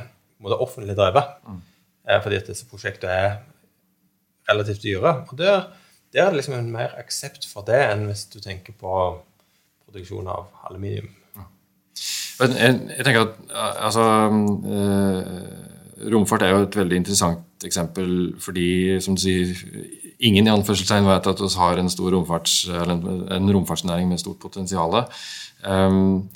[0.42, 1.36] måte, offentlig drevet.
[1.46, 1.60] Mm.
[2.08, 3.36] Eh, fordi at disse prosjektene er
[4.50, 5.14] relativt dyre.
[5.30, 5.68] Og der,
[6.12, 8.92] der er det liksom en mer aksept for det enn hvis du tenker på
[9.86, 11.08] produksjon av aluminium.
[12.36, 13.36] Jeg, jeg, tenker at
[13.86, 14.04] altså,
[14.68, 19.54] eh, Romfart er jo et veldig interessant eksempel fordi, som du sier,
[20.20, 24.98] ingen i anførselstegn vet at vi har en, romfarts, en, romfartsnæring med stort potensial.
[25.64, 26.28] Um,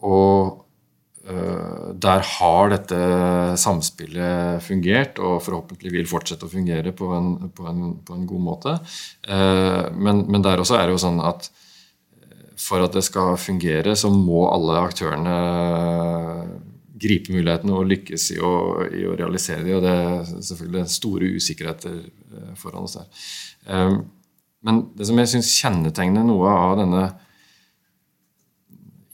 [0.00, 0.65] og uh,
[1.26, 2.98] der har dette
[3.58, 8.44] samspillet fungert, og forhåpentlig vil fortsette å fungere på en, på en, på en god
[8.46, 8.74] måte.
[9.26, 11.48] Uh, men, men, der også er det jo sånn at
[12.56, 15.34] for at det skal fungere, så må alle aktørene
[16.96, 18.52] gripe mulighetene og lykkes i å,
[18.86, 19.76] i å realisere dem.
[19.76, 23.28] Og det er selvfølgelig store usikkerheter eh, foran oss der.
[24.66, 27.04] Men det som jeg syns kjennetegner noe av denne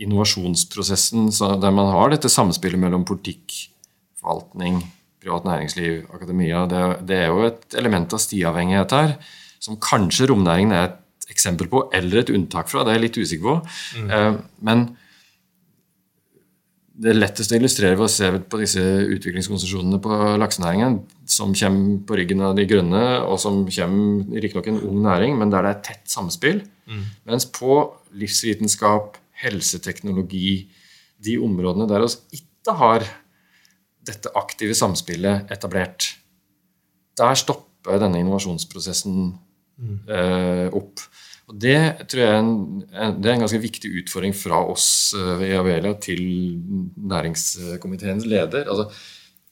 [0.02, 1.30] innovasjonsprosessen,
[1.62, 3.54] der man har dette samspillet mellom politikk,
[4.20, 4.80] forvaltning,
[5.22, 6.64] privat næringsliv, akademia.
[6.70, 9.14] Det, det, er jo et element av stiavhengighet her,
[9.62, 12.82] som kanskje romnæringen er et eksempel på, eller et unntak fra.
[12.82, 13.56] Det er jeg litt usikker på.
[14.02, 14.10] Mm.
[14.10, 14.84] Eh, men
[17.02, 22.18] det letteste å illustrere ved å se på disse utviklingskonsesjonene på laksenæringen, som kommer på
[22.20, 25.82] ryggen av de grønne, og som kommer riktignok en ung næring, men der det er
[25.88, 26.60] tett samspill.
[26.90, 27.04] Mm.
[27.30, 27.80] Mens på
[28.18, 30.70] livsvitenskap, helseteknologi,
[31.22, 33.06] de områdene der vi ikke har
[34.06, 36.08] dette aktive samspillet etablert,
[37.18, 39.18] der stopper denne innovasjonsprosessen
[39.78, 39.98] mm.
[40.10, 41.02] eh, opp.
[41.50, 41.78] Og Det
[42.10, 42.54] tror jeg er en,
[43.18, 46.22] det er en ganske viktig utfordring fra oss ved eh, Avelia til
[46.96, 48.70] næringskomiteens leder.
[48.70, 48.88] Altså,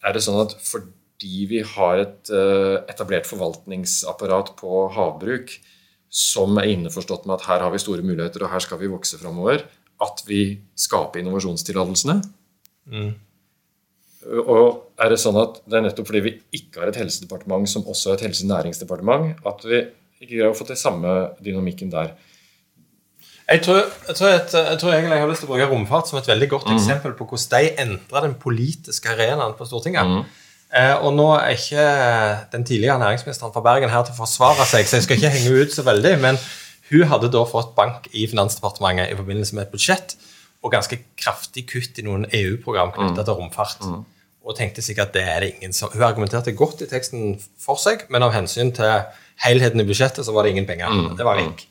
[0.00, 5.52] er det sånn at fordi vi har et eh, etablert forvaltningsapparat på havbruk
[6.10, 9.18] som er innforstått med at her har vi store muligheter og her skal vi vokse
[9.20, 9.62] framover,
[10.04, 10.44] at vi
[10.78, 12.16] skaper innovasjonstillatelsene?
[12.90, 13.10] Mm.
[14.40, 17.86] Og er det sånn at det er nettopp fordi vi ikke har et helsedepartement som
[17.88, 19.80] også er et helsenæringsdepartement, at vi
[20.20, 22.12] ikke greier å få til samme dynamikken der.
[23.50, 26.10] Jeg tror, jeg, tror et, jeg tror, egentlig jeg har lyst til å bruke romfart
[26.10, 26.76] som et veldig godt mm.
[26.76, 30.06] eksempel på hvordan de endra den politiske arenaen på Stortinget.
[30.06, 30.20] Mm.
[30.70, 31.86] Eh, og nå er ikke
[32.52, 35.64] den tidligere næringsministeren fra Bergen her til å forsvare seg, så jeg skal ikke henge
[35.64, 36.38] ut så veldig, men
[36.90, 40.16] hun hadde da fått bank i Finansdepartementet i forbindelse med et budsjett
[40.60, 43.26] og ganske kraftig kutt i noen EU-program knytta mm.
[43.28, 43.86] til romfart.
[43.86, 44.02] Mm.
[44.40, 47.80] Og tenkte sikkert at det er det ingen som Hun argumenterte godt i teksten for
[47.80, 49.04] seg, men av hensyn til
[49.44, 50.92] helheten i budsjettet, så var det ingen penger.
[50.92, 51.16] Mm.
[51.16, 51.64] Det var vekk.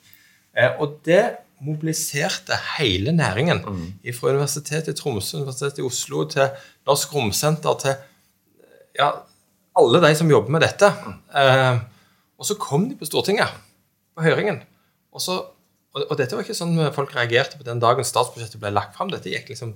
[0.57, 1.23] Eh, og det
[1.59, 3.61] mobiliserte hele næringen.
[3.65, 4.13] Mm.
[4.15, 6.49] Fra Universitetet i Tromsø, Universitetet i Oslo til
[6.87, 7.97] Norsk Romsenter til
[8.97, 9.11] ja,
[9.79, 10.89] alle de som jobber med dette.
[11.35, 11.81] Eh,
[12.39, 13.51] og så kom de på Stortinget,
[14.15, 14.61] på høringen.
[15.15, 15.37] Og, så,
[15.95, 19.11] og, og, dette var ikke sånn folk reagerte på den dagen statsbudsjettet ble lagt fram.
[19.13, 19.73] Dette gikk liksom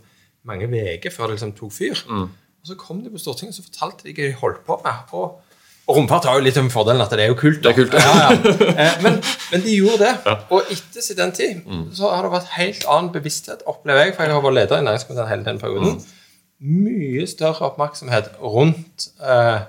[0.47, 2.03] mange uker før det liksom tok fyr.
[2.09, 2.27] Mm.
[2.63, 5.15] Og så kom de på Stortinget og så fortalte de hva de holdt på med.
[5.17, 5.41] Og
[5.83, 7.59] og romfart har jo litt om fordelen at det er jo kult.
[7.63, 8.51] Det er kult, ja, ja.
[8.83, 9.17] Eh, men,
[9.51, 10.11] men, de gjorde det.
[10.23, 10.35] Ja.
[10.55, 11.81] Og etter den tid mm.
[11.97, 14.85] så har det vært helt annen bevissthet, opplever jeg, for jeg har vært leder i
[14.87, 15.97] næringskomiteen hele den perioden.
[15.99, 16.77] Mm.
[16.85, 19.65] Mye større oppmerksomhet rundt eh,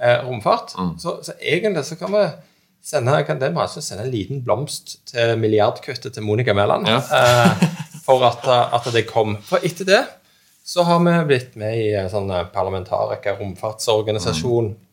[0.00, 0.72] eh, romfart.
[0.78, 0.94] Mm.
[1.04, 2.24] Så, så, egentlig så kan vi
[2.82, 6.98] sende, kan den bransjen sende en liten blomst til milliardkuttet til Monica Mæland ja.
[8.06, 9.36] for at, at, det kom.
[9.46, 10.02] For etter det
[10.66, 14.72] så har vi blitt med i en sånn parlamentariker romfartsorganisasjon.
[14.74, 14.88] Mm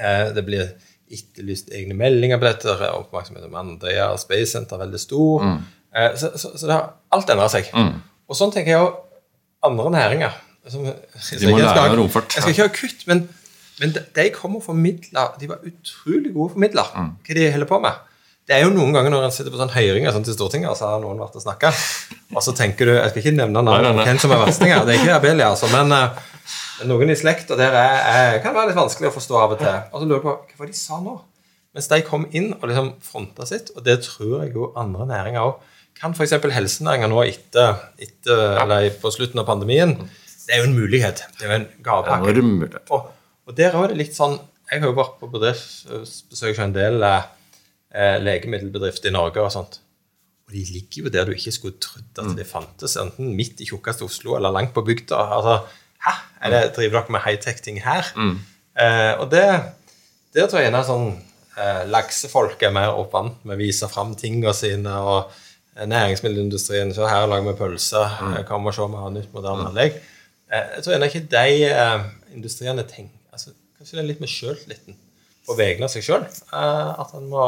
[0.00, 0.68] Eh, det blir
[1.10, 2.76] etterlyst egne meldinger på dette.
[2.78, 5.46] Det er oppmerksomhet om Andøya Space Center er veldig stor.
[5.46, 5.58] Mm.
[5.96, 7.68] Eh, så, så, så, det har alt endra seg.
[7.74, 7.98] Mm.
[8.30, 8.94] Og sånn tenker jeg òg
[9.66, 10.38] andre næringer.
[10.70, 12.36] Som, lære av romfart.
[12.36, 13.24] Jeg skal ikke ha kutt, men,
[13.80, 17.12] men de kom og formidla De var utrolig gode formidler mm.
[17.24, 18.06] hva de holder på med.
[18.50, 20.78] Det er jo noen ganger når en sitter på sånn høringer sånn til Stortinget, og
[20.78, 21.70] så har noen vært og snakka,
[22.34, 25.02] og så tenker du Jeg skal ikke nevne navnet hvem som er verstinger, det er
[25.04, 26.18] ikke Abelia, altså, men uh,
[26.90, 29.76] noen i slekta der er, er, kan være litt vanskelig å forstå av og til.
[29.92, 31.14] Og så lurer jeg på hva var de sa nå?
[31.76, 35.46] Mens de kom inn og liksom fronta sitt, og det tror jeg jo andre næringer
[35.46, 36.32] òg kan f.eks.
[36.54, 38.64] helsenæringa nå etter, etter ja.
[38.64, 41.20] eller på slutten av pandemien Det er jo en mulighet.
[41.36, 43.02] Det er jo en gavepakke.
[43.48, 44.36] Og, der er det litt sånn
[44.70, 49.80] Jeg har jo vært på bedriftsbesøk hos en del eh, legemiddelbedrifter i Norge og sånt.
[50.46, 52.36] Og de ligger jo der du ikke skulle trodd at mm.
[52.38, 55.18] de fantes, enten midt i tjukkeste Oslo eller langt på bygda.
[55.38, 55.56] altså
[56.06, 56.14] Hæ?
[56.46, 58.12] Eller det, driver dere med high-tech-ting her?
[58.16, 58.38] Mm.
[58.80, 59.44] Eh, og det,
[60.34, 61.10] det tror jeg er sånn
[61.58, 64.96] eh, laksefolk er mer oppvant med å vise fram tingene sine.
[64.96, 65.30] og
[65.76, 68.18] eh, Næringsmiddelindustrien så her lager vi pølser.
[68.20, 68.34] Mm.
[68.38, 69.70] Eh, kom og se, vi har nytt, moderne mm.
[69.70, 70.02] anlegg.
[70.50, 73.19] Eh, jeg tror ennå ikke de eh, industriene tenker
[73.80, 74.96] Kanskje det er litt med sjøltilliten
[75.48, 77.46] på vegne av seg sjøl at en må,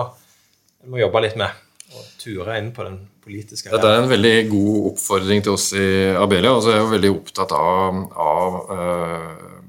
[0.89, 1.53] må jobbe litt med
[1.93, 5.85] å ture inn på den politiske Dette er en veldig god oppfordring til oss i
[6.17, 6.55] Abelia.
[6.55, 9.27] Altså, jeg er jo veldig opptatt av, av uh,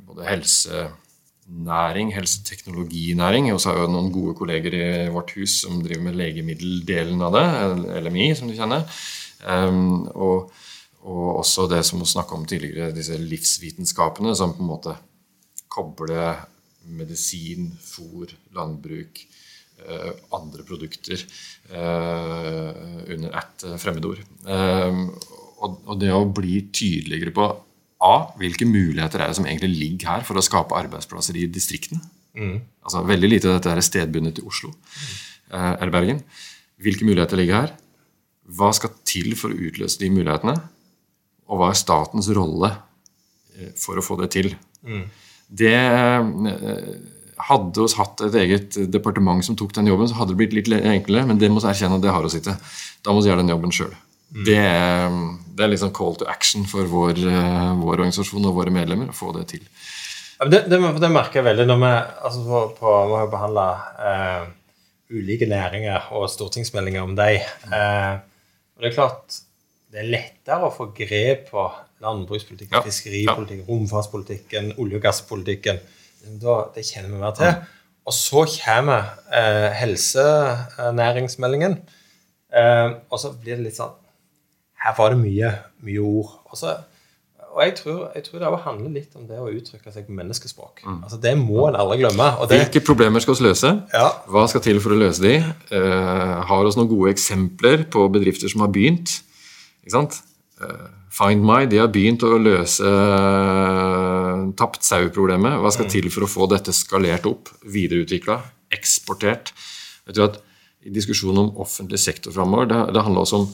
[0.08, 3.52] både helsenæring, helseteknologinæring.
[3.52, 7.36] Og så har jeg noen gode kolleger i vårt hus som driver med legemiddeldelen av
[7.36, 7.46] det.
[8.08, 8.88] LMI, som du kjenner.
[9.44, 10.56] Um, og,
[11.04, 14.96] og, også det som vi snakka om tidligere, disse livsvitenskapene som på en måte
[15.74, 16.46] kobler
[16.90, 19.24] medisin, fôr, landbruk
[19.84, 21.18] Eh, andre produkter
[21.70, 22.74] eh,
[23.14, 24.20] under ett eh, fremmedord.
[25.64, 27.48] Og det å bli tydeligere på
[28.04, 32.04] A, hvilke muligheter er det som egentlig ligger her for å skape arbeidsplasser i distriktene?
[32.38, 32.58] Mm.
[32.84, 34.74] Altså Veldig lite av dette er stedbundet til Oslo
[35.54, 36.20] eller Bergen.
[36.84, 37.76] Hvilke muligheter ligger her?
[38.58, 40.58] Hva skal til for å utløse de mulighetene?
[41.48, 42.74] Og hva er statens rolle
[43.80, 44.52] for å få det til?
[44.84, 45.06] Mm.
[45.54, 45.76] Det
[47.44, 50.72] hadde oss hatt et eget departement som tok den jobben, så hadde det blitt litt
[50.80, 52.56] enklere, men det må vi erkjenne at det har å sitte.
[53.04, 53.94] Da må vi gjøre den jobben sjøl.
[54.34, 54.44] Mm.
[54.48, 54.62] Det,
[55.54, 59.18] det, er liksom call to action for vår, eh, vår, organisasjon og våre medlemmer å
[59.18, 59.66] få det til.
[60.40, 63.68] Ja, det, det, det, merker jeg veldig når vi altså på, på, vi har behandla
[64.10, 64.48] eh,
[65.14, 67.44] ulike næringer og stortingsmeldinger om dem.
[67.70, 68.14] Eh,
[68.74, 69.42] og det er klart
[69.94, 71.68] det er lettere å få grep på
[72.04, 72.84] landbrukspolitikken, ja.
[72.86, 75.82] fiskeripolitikken, romfartspolitikken, olje- og gasspolitikken.
[76.44, 77.52] Da, det kjenner vi mer til.
[78.04, 81.78] Og så kommer eh, helsenæringsmeldingen.
[82.54, 83.96] Eh, og så blir det litt sånn
[84.84, 85.50] Her var det mye,
[85.88, 86.34] mye ord.
[86.52, 86.76] Og så
[87.54, 90.16] og jeg tror, jeg tror, det også handler litt om det å uttrykke seg på
[90.18, 90.82] menneskespråk.
[90.88, 90.96] Mm.
[91.06, 92.30] Altså Det må en aldri glemme.
[92.50, 93.70] Det, Hvilke problemer skal vi løse?
[93.94, 94.08] Ja.
[94.34, 95.36] Hva skal til for å løse de?
[95.78, 99.20] Eh, har oss noen gode eksempler på bedrifter som har begynt?
[99.84, 100.18] Ikke sant?
[100.64, 105.60] Uh, Find My de har begynt å løse uh, tapt sau-problemet.
[105.62, 105.92] Hva skal mm.
[105.94, 108.40] til for å få dette skalert opp, videreutvikla,
[108.74, 109.54] eksportert?
[110.08, 110.40] Jeg tror at
[110.84, 113.52] I diskusjonen om offentlig sektor framover, det, det handler også om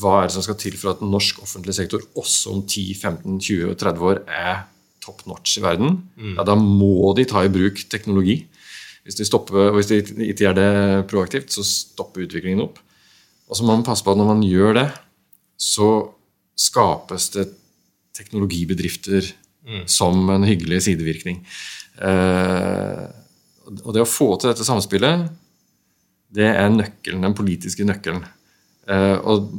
[0.00, 4.24] hva er det som skal til for at norsk offentlig sektor også om 10-15-20-30 år
[4.26, 4.64] er
[5.04, 6.00] top notch i verden?
[6.18, 6.34] Mm.
[6.34, 8.40] Ja, da må de ta i bruk teknologi.
[9.06, 10.70] Hvis de, stopper, hvis de ikke gjør det
[11.06, 12.80] proaktivt, så stopper utviklingen opp.
[13.46, 14.88] Og så må man passe på at når man gjør det,
[15.54, 16.15] så
[16.56, 17.48] skapes det
[18.16, 19.28] teknologibedrifter
[19.66, 19.82] mm.
[19.90, 21.42] som en hyggelig sidevirkning.
[22.00, 23.02] Eh,
[23.82, 25.26] og det å få til dette samspillet,
[26.36, 28.24] det er nøkkelen, den politiske nøkkelen.
[28.88, 29.50] Eh, og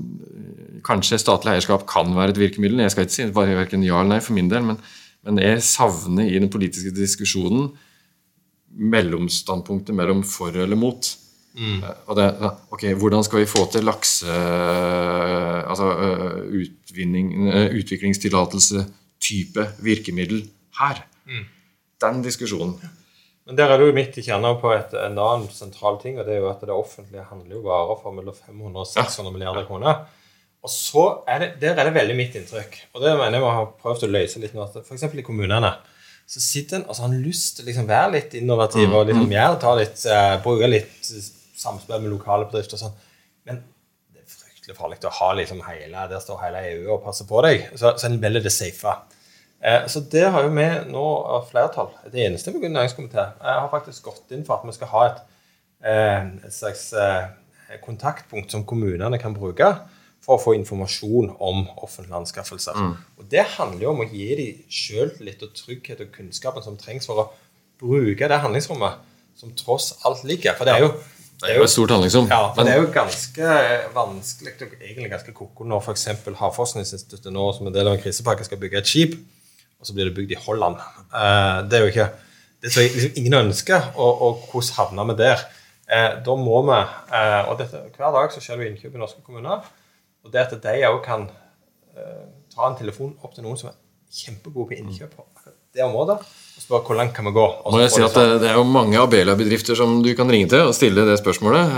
[0.88, 2.84] kanskje statlig eierskap kan være et virkemiddel.
[2.86, 4.80] Jeg skal ikke si bare verken ja eller nei for min del, men,
[5.28, 7.72] men jeg savner i den politiske diskusjonen
[8.78, 11.10] mellomstandpunktet mellom for eller mot.
[11.58, 11.82] Mm.
[11.82, 12.28] Eh, og det,
[12.72, 14.38] ok, Hvordan skal vi få til lakse...
[15.68, 17.34] Altså eh, utvinning,
[17.80, 18.86] utviklingstillatelse
[19.24, 20.46] type virkemiddel
[20.80, 21.02] her?
[21.26, 21.48] Mm.
[22.02, 22.78] Den diskusjonen.
[23.48, 26.36] Men der er du midt i kjernen på et, en annen sentral ting, og det
[26.36, 30.02] er jo at det offentlige handler jo varer for mellom 500 og 600 milliarder kroner.
[30.68, 33.54] Og så er det, Der er det veldig mitt inntrykk, og det mener jeg vi
[33.56, 34.68] har prøvd å løse litt nå.
[34.84, 35.06] F.eks.
[35.08, 35.72] i kommunene
[36.28, 39.30] så sitter en, altså Han har lyst til å liksom være litt innovativ og liksom
[39.30, 39.36] mm.
[39.38, 41.12] gjøre, ta litt, uh, bruke litt
[41.58, 42.98] samspill med lokale bedrifter og sånn.
[43.50, 43.62] Men
[44.14, 47.44] det er fryktelig farlig å ha liksom hele, der står hele EU og passer på
[47.46, 47.70] deg.
[47.74, 48.96] Så, så en velger det safe.
[49.60, 51.06] Eh, så det har jo vi nå
[51.38, 55.22] av flertall, et enstemmig næringskomité, har faktisk gått inn for at vi skal ha et,
[55.82, 59.72] eh, et slags eh, kontaktpunkt som kommunene kan bruke
[60.24, 62.78] for å få informasjon om offentlige anskaffelser.
[62.78, 62.96] Mm.
[63.18, 67.08] Og Det handler jo om å gi dem sjøltillit og trygghet og kunnskapen som trengs
[67.10, 67.30] for å
[67.82, 69.06] bruke det handlingsrommet
[69.38, 70.58] som tross alt ligger.
[70.58, 70.94] For det er jo
[71.42, 72.30] det er jo et stort handlingsrom.
[72.32, 73.56] Ja, men det er jo ganske
[73.94, 76.08] vanskelig og egentlig ganske koko når f.eks.
[76.40, 79.18] Havforskningsinstituttet nå som en del av en krisepakke skal bygge et skip
[79.78, 80.80] og så blir det bygd i Holland.
[81.14, 82.10] Eh, det er jo ikke
[82.64, 85.44] det tror jeg liksom ingen ønsker, og, og hvordan havner vi der?
[85.94, 89.22] Eh, da må vi eh, og dette, Hver dag så skjer det innkjøp i norske
[89.26, 89.68] kommuner.
[90.26, 91.30] Og det at de òg kan
[92.54, 93.78] ta en telefon opp til noen som er
[94.14, 95.24] kjempegode på innkjøp på
[95.74, 96.20] det området,
[96.58, 97.46] og spørre hvor langt kan vi gå.
[97.72, 100.68] Må jeg si at det, det er jo mange Abelia-bedrifter som du kan ringe til
[100.68, 101.78] og stille det spørsmålet.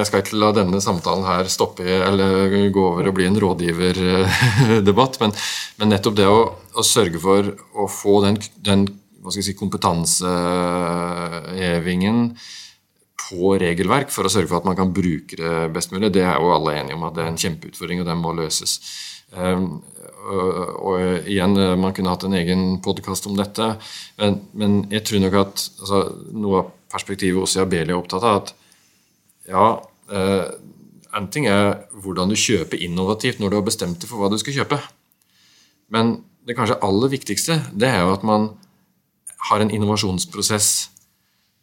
[0.00, 5.22] Jeg skal ikke la denne samtalen her stoppe eller gå over og bli en rådgiverdebatt,
[5.22, 5.32] men,
[5.78, 6.42] men nettopp det å
[6.74, 8.86] å sørge for å få den, den
[9.32, 12.38] si, kompetansehevingen
[13.24, 16.36] på regelverk for å sørge for at man kan bruke det best mulig, det er
[16.36, 18.72] jo alle enige om at det er en kjempeutfordring, og den må løses.
[19.34, 19.62] Og,
[20.34, 20.94] og,
[21.30, 23.74] igjen, man kunne hatt en egen podkast om dette,
[24.20, 26.02] men, men, jeg tror nok at altså,
[26.34, 28.54] noe av perspektivet også Abelia er opptatt av, at
[29.50, 29.64] ja
[30.10, 30.46] eh,
[31.14, 34.34] En ting er hvordan du kjøper innovativt når du har bestemt deg for hva du
[34.40, 34.80] skal kjøpe.
[35.94, 38.48] Men det kanskje aller viktigste det er jo at man
[39.46, 40.70] har en innovasjonsprosess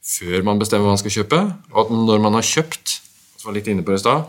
[0.01, 1.41] før man bestemmer hva man skal kjøpe.
[1.73, 2.95] Og at når man har kjøpt,
[3.35, 4.23] som var litt inne på det i sted,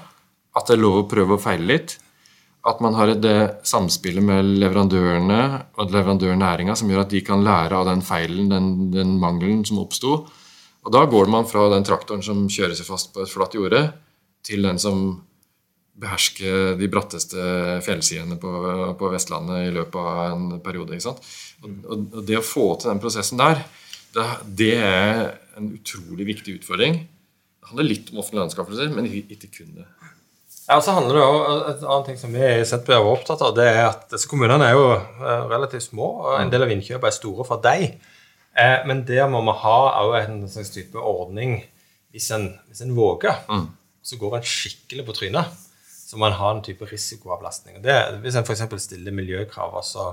[0.52, 1.96] at det er lov å prøve å feile litt.
[2.62, 5.40] At man har det samspillet med leverandørene
[5.82, 9.80] og leverandørnæringa som gjør at de kan lære av den feilen, den, den mangelen som
[9.82, 10.20] oppsto.
[10.82, 13.82] Og da går man fra den traktoren som kjører seg fast på et flatt jorde,
[14.46, 15.04] til den som
[16.02, 17.42] behersker de bratteste
[17.84, 18.50] fjellsidene på,
[18.98, 20.98] på, Vestlandet i løpet av en periode.
[21.04, 21.22] sant?
[21.62, 23.62] Og, og, Det å få til den prosessen der,
[24.12, 24.28] det,
[24.62, 25.22] det, er
[25.58, 26.98] en utrolig viktig utfordring.
[27.62, 29.86] Det handler litt om offentlige anskaffelser, men ikke kun det.
[30.68, 33.54] Ja, så handler det også, Et annet ting som vi i Senterpartiet er opptatt av,
[33.56, 36.08] det er at disse kommunene er jo eh, relativt små.
[36.22, 37.98] og En del av innkjøpene er store for dem.
[38.54, 39.78] Eh, men der må vi ha
[40.22, 41.60] en slags type ordning
[42.12, 43.42] hvis en, hvis en våger.
[43.50, 43.68] Mm.
[44.02, 45.60] Så går en skikkelig på trynet
[46.12, 47.78] så må en ha en type risikoavlastning.
[47.80, 48.66] Det, hvis en f.eks.
[48.84, 50.10] stiller miljøkrav, og så,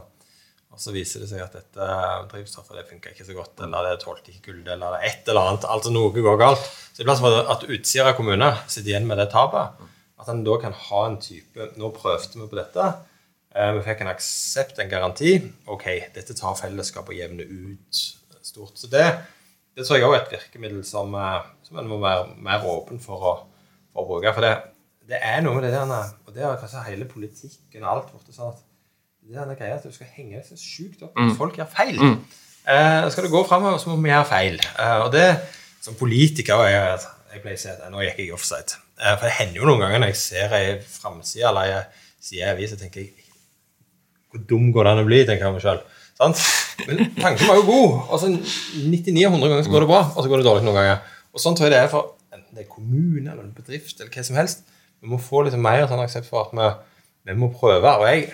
[0.71, 1.87] og så, viser det seg at dette
[2.31, 5.67] drivstoffet det funker ikke så godt, eller det tålte ikke kulde, eller et eller annet,
[5.67, 6.69] altså noe går galt.
[6.95, 9.75] Så i plass for at Utsira kommune sitter igjen med det tapet,
[10.19, 12.87] at en da kan ha en type Nå prøvde vi på dette.
[13.55, 15.37] Eh, vi fikk en aksept, en garanti.
[15.71, 18.01] Ok, dette tar fellesskapet og jevner ut
[18.45, 18.75] stort.
[18.77, 19.05] Så det,
[19.77, 23.01] det tror jeg òg er et virkemiddel som, eh, som en må være mer åpen
[23.03, 23.35] for å,
[23.93, 24.33] for å bruke.
[24.35, 24.53] For det,
[25.09, 28.35] det, er noe med det der Og det er kanskje hele politikken og alt borte
[28.35, 28.65] sånn at
[29.29, 31.37] det er greia at du skal henge deg så sjukt opp hvis mm.
[31.37, 31.97] folk gjør feil.
[32.01, 32.15] Mm.
[32.69, 34.57] Eh, skal du gå framover, så må vi gjøre feil.
[34.57, 35.27] Eh, og det
[35.85, 37.01] som politiker jeg,
[37.33, 38.79] jeg pleier å si at Nå gikk jeg offside.
[38.99, 41.79] Eh, for det hender jo noen ganger når jeg ser ei framside eller ei
[42.19, 43.15] side i avisa, tenker jeg
[44.29, 45.79] Hvor dum går det an å bli, tenker jeg meg sjøl.
[46.19, 47.93] Men tanken var jo god.
[48.13, 50.77] Altså 99 av 100 ganger så går det bra, og så går det dårlig noen
[50.77, 51.15] ganger.
[51.33, 54.11] Og sånn tror jeg det er for enten det er kommune eller en bedrift eller
[54.13, 54.61] hva som helst.
[54.99, 56.69] Vi må få litt mer sånn aksept for at vi,
[57.31, 57.95] vi må prøve.
[58.01, 58.27] Og jeg,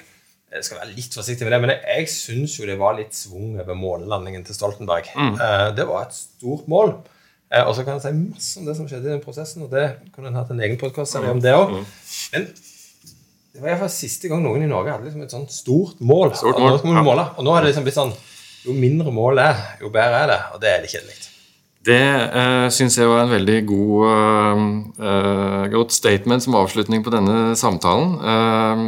[0.52, 3.16] jeg, skal være litt forsiktig med det, men jeg, jeg syns jo det var litt
[3.18, 5.12] svung over månelandingen til Stoltenberg.
[5.14, 5.36] Mm.
[5.40, 6.96] Uh, det var et stort mål.
[7.54, 9.74] Uh, og så kan en si masse om det som skjedde i den prosessen, og
[9.74, 9.86] det
[10.16, 11.76] kunne en hatt en egen podkast om det òg.
[11.76, 11.86] Mm.
[12.34, 12.48] Men
[13.56, 16.34] det var iallfall siste gang noen i Norge hadde liksom et sånt stort mål.
[16.36, 16.74] Stort mål.
[16.76, 17.24] Og, nå måle.
[17.38, 18.12] og nå har det liksom blitt sånn
[18.66, 20.42] Jo mindre mål er, jo bedre er det.
[20.52, 21.16] Og det er litt kjedelig.
[21.86, 22.02] Det
[22.34, 24.16] uh, syns jeg var en veldig god,
[24.98, 28.16] uh, godt statement som avslutning på denne samtalen.
[28.26, 28.82] Uh,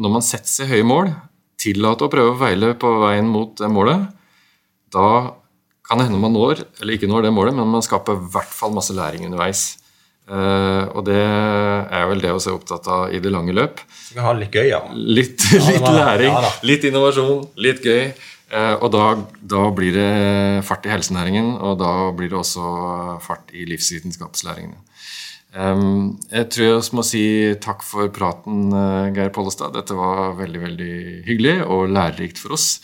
[0.00, 1.12] når man setter seg høye mål,
[1.60, 4.08] tillater å prøve å feile på veien mot det målet,
[4.94, 5.08] da
[5.88, 8.74] kan hende man når, eller ikke når det målet, men man skaper i hvert fall
[8.76, 9.70] masse læring underveis.
[10.28, 13.80] Uh, og det er vel det å se opptatt av i det lange løp.
[14.12, 14.82] Vi har litt gøy, ja.
[14.92, 18.10] Litt, litt var, læring, ja, litt innovasjon, litt gøy.
[18.52, 19.06] Uh, og da,
[19.40, 20.10] da, blir det
[20.68, 22.68] fart i helsenæringen, og da blir det også
[23.24, 24.76] fart i livsvitenskapslæringen.
[25.56, 27.24] Um, jeg tror jeg må si
[27.64, 29.72] takk for praten, uh, Geir Pollestad.
[29.76, 32.74] Dette var veldig veldig hyggelig og lærerikt for oss.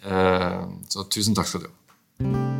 [0.00, 1.79] så tusen takk skal du ha.
[2.20, 2.59] thank you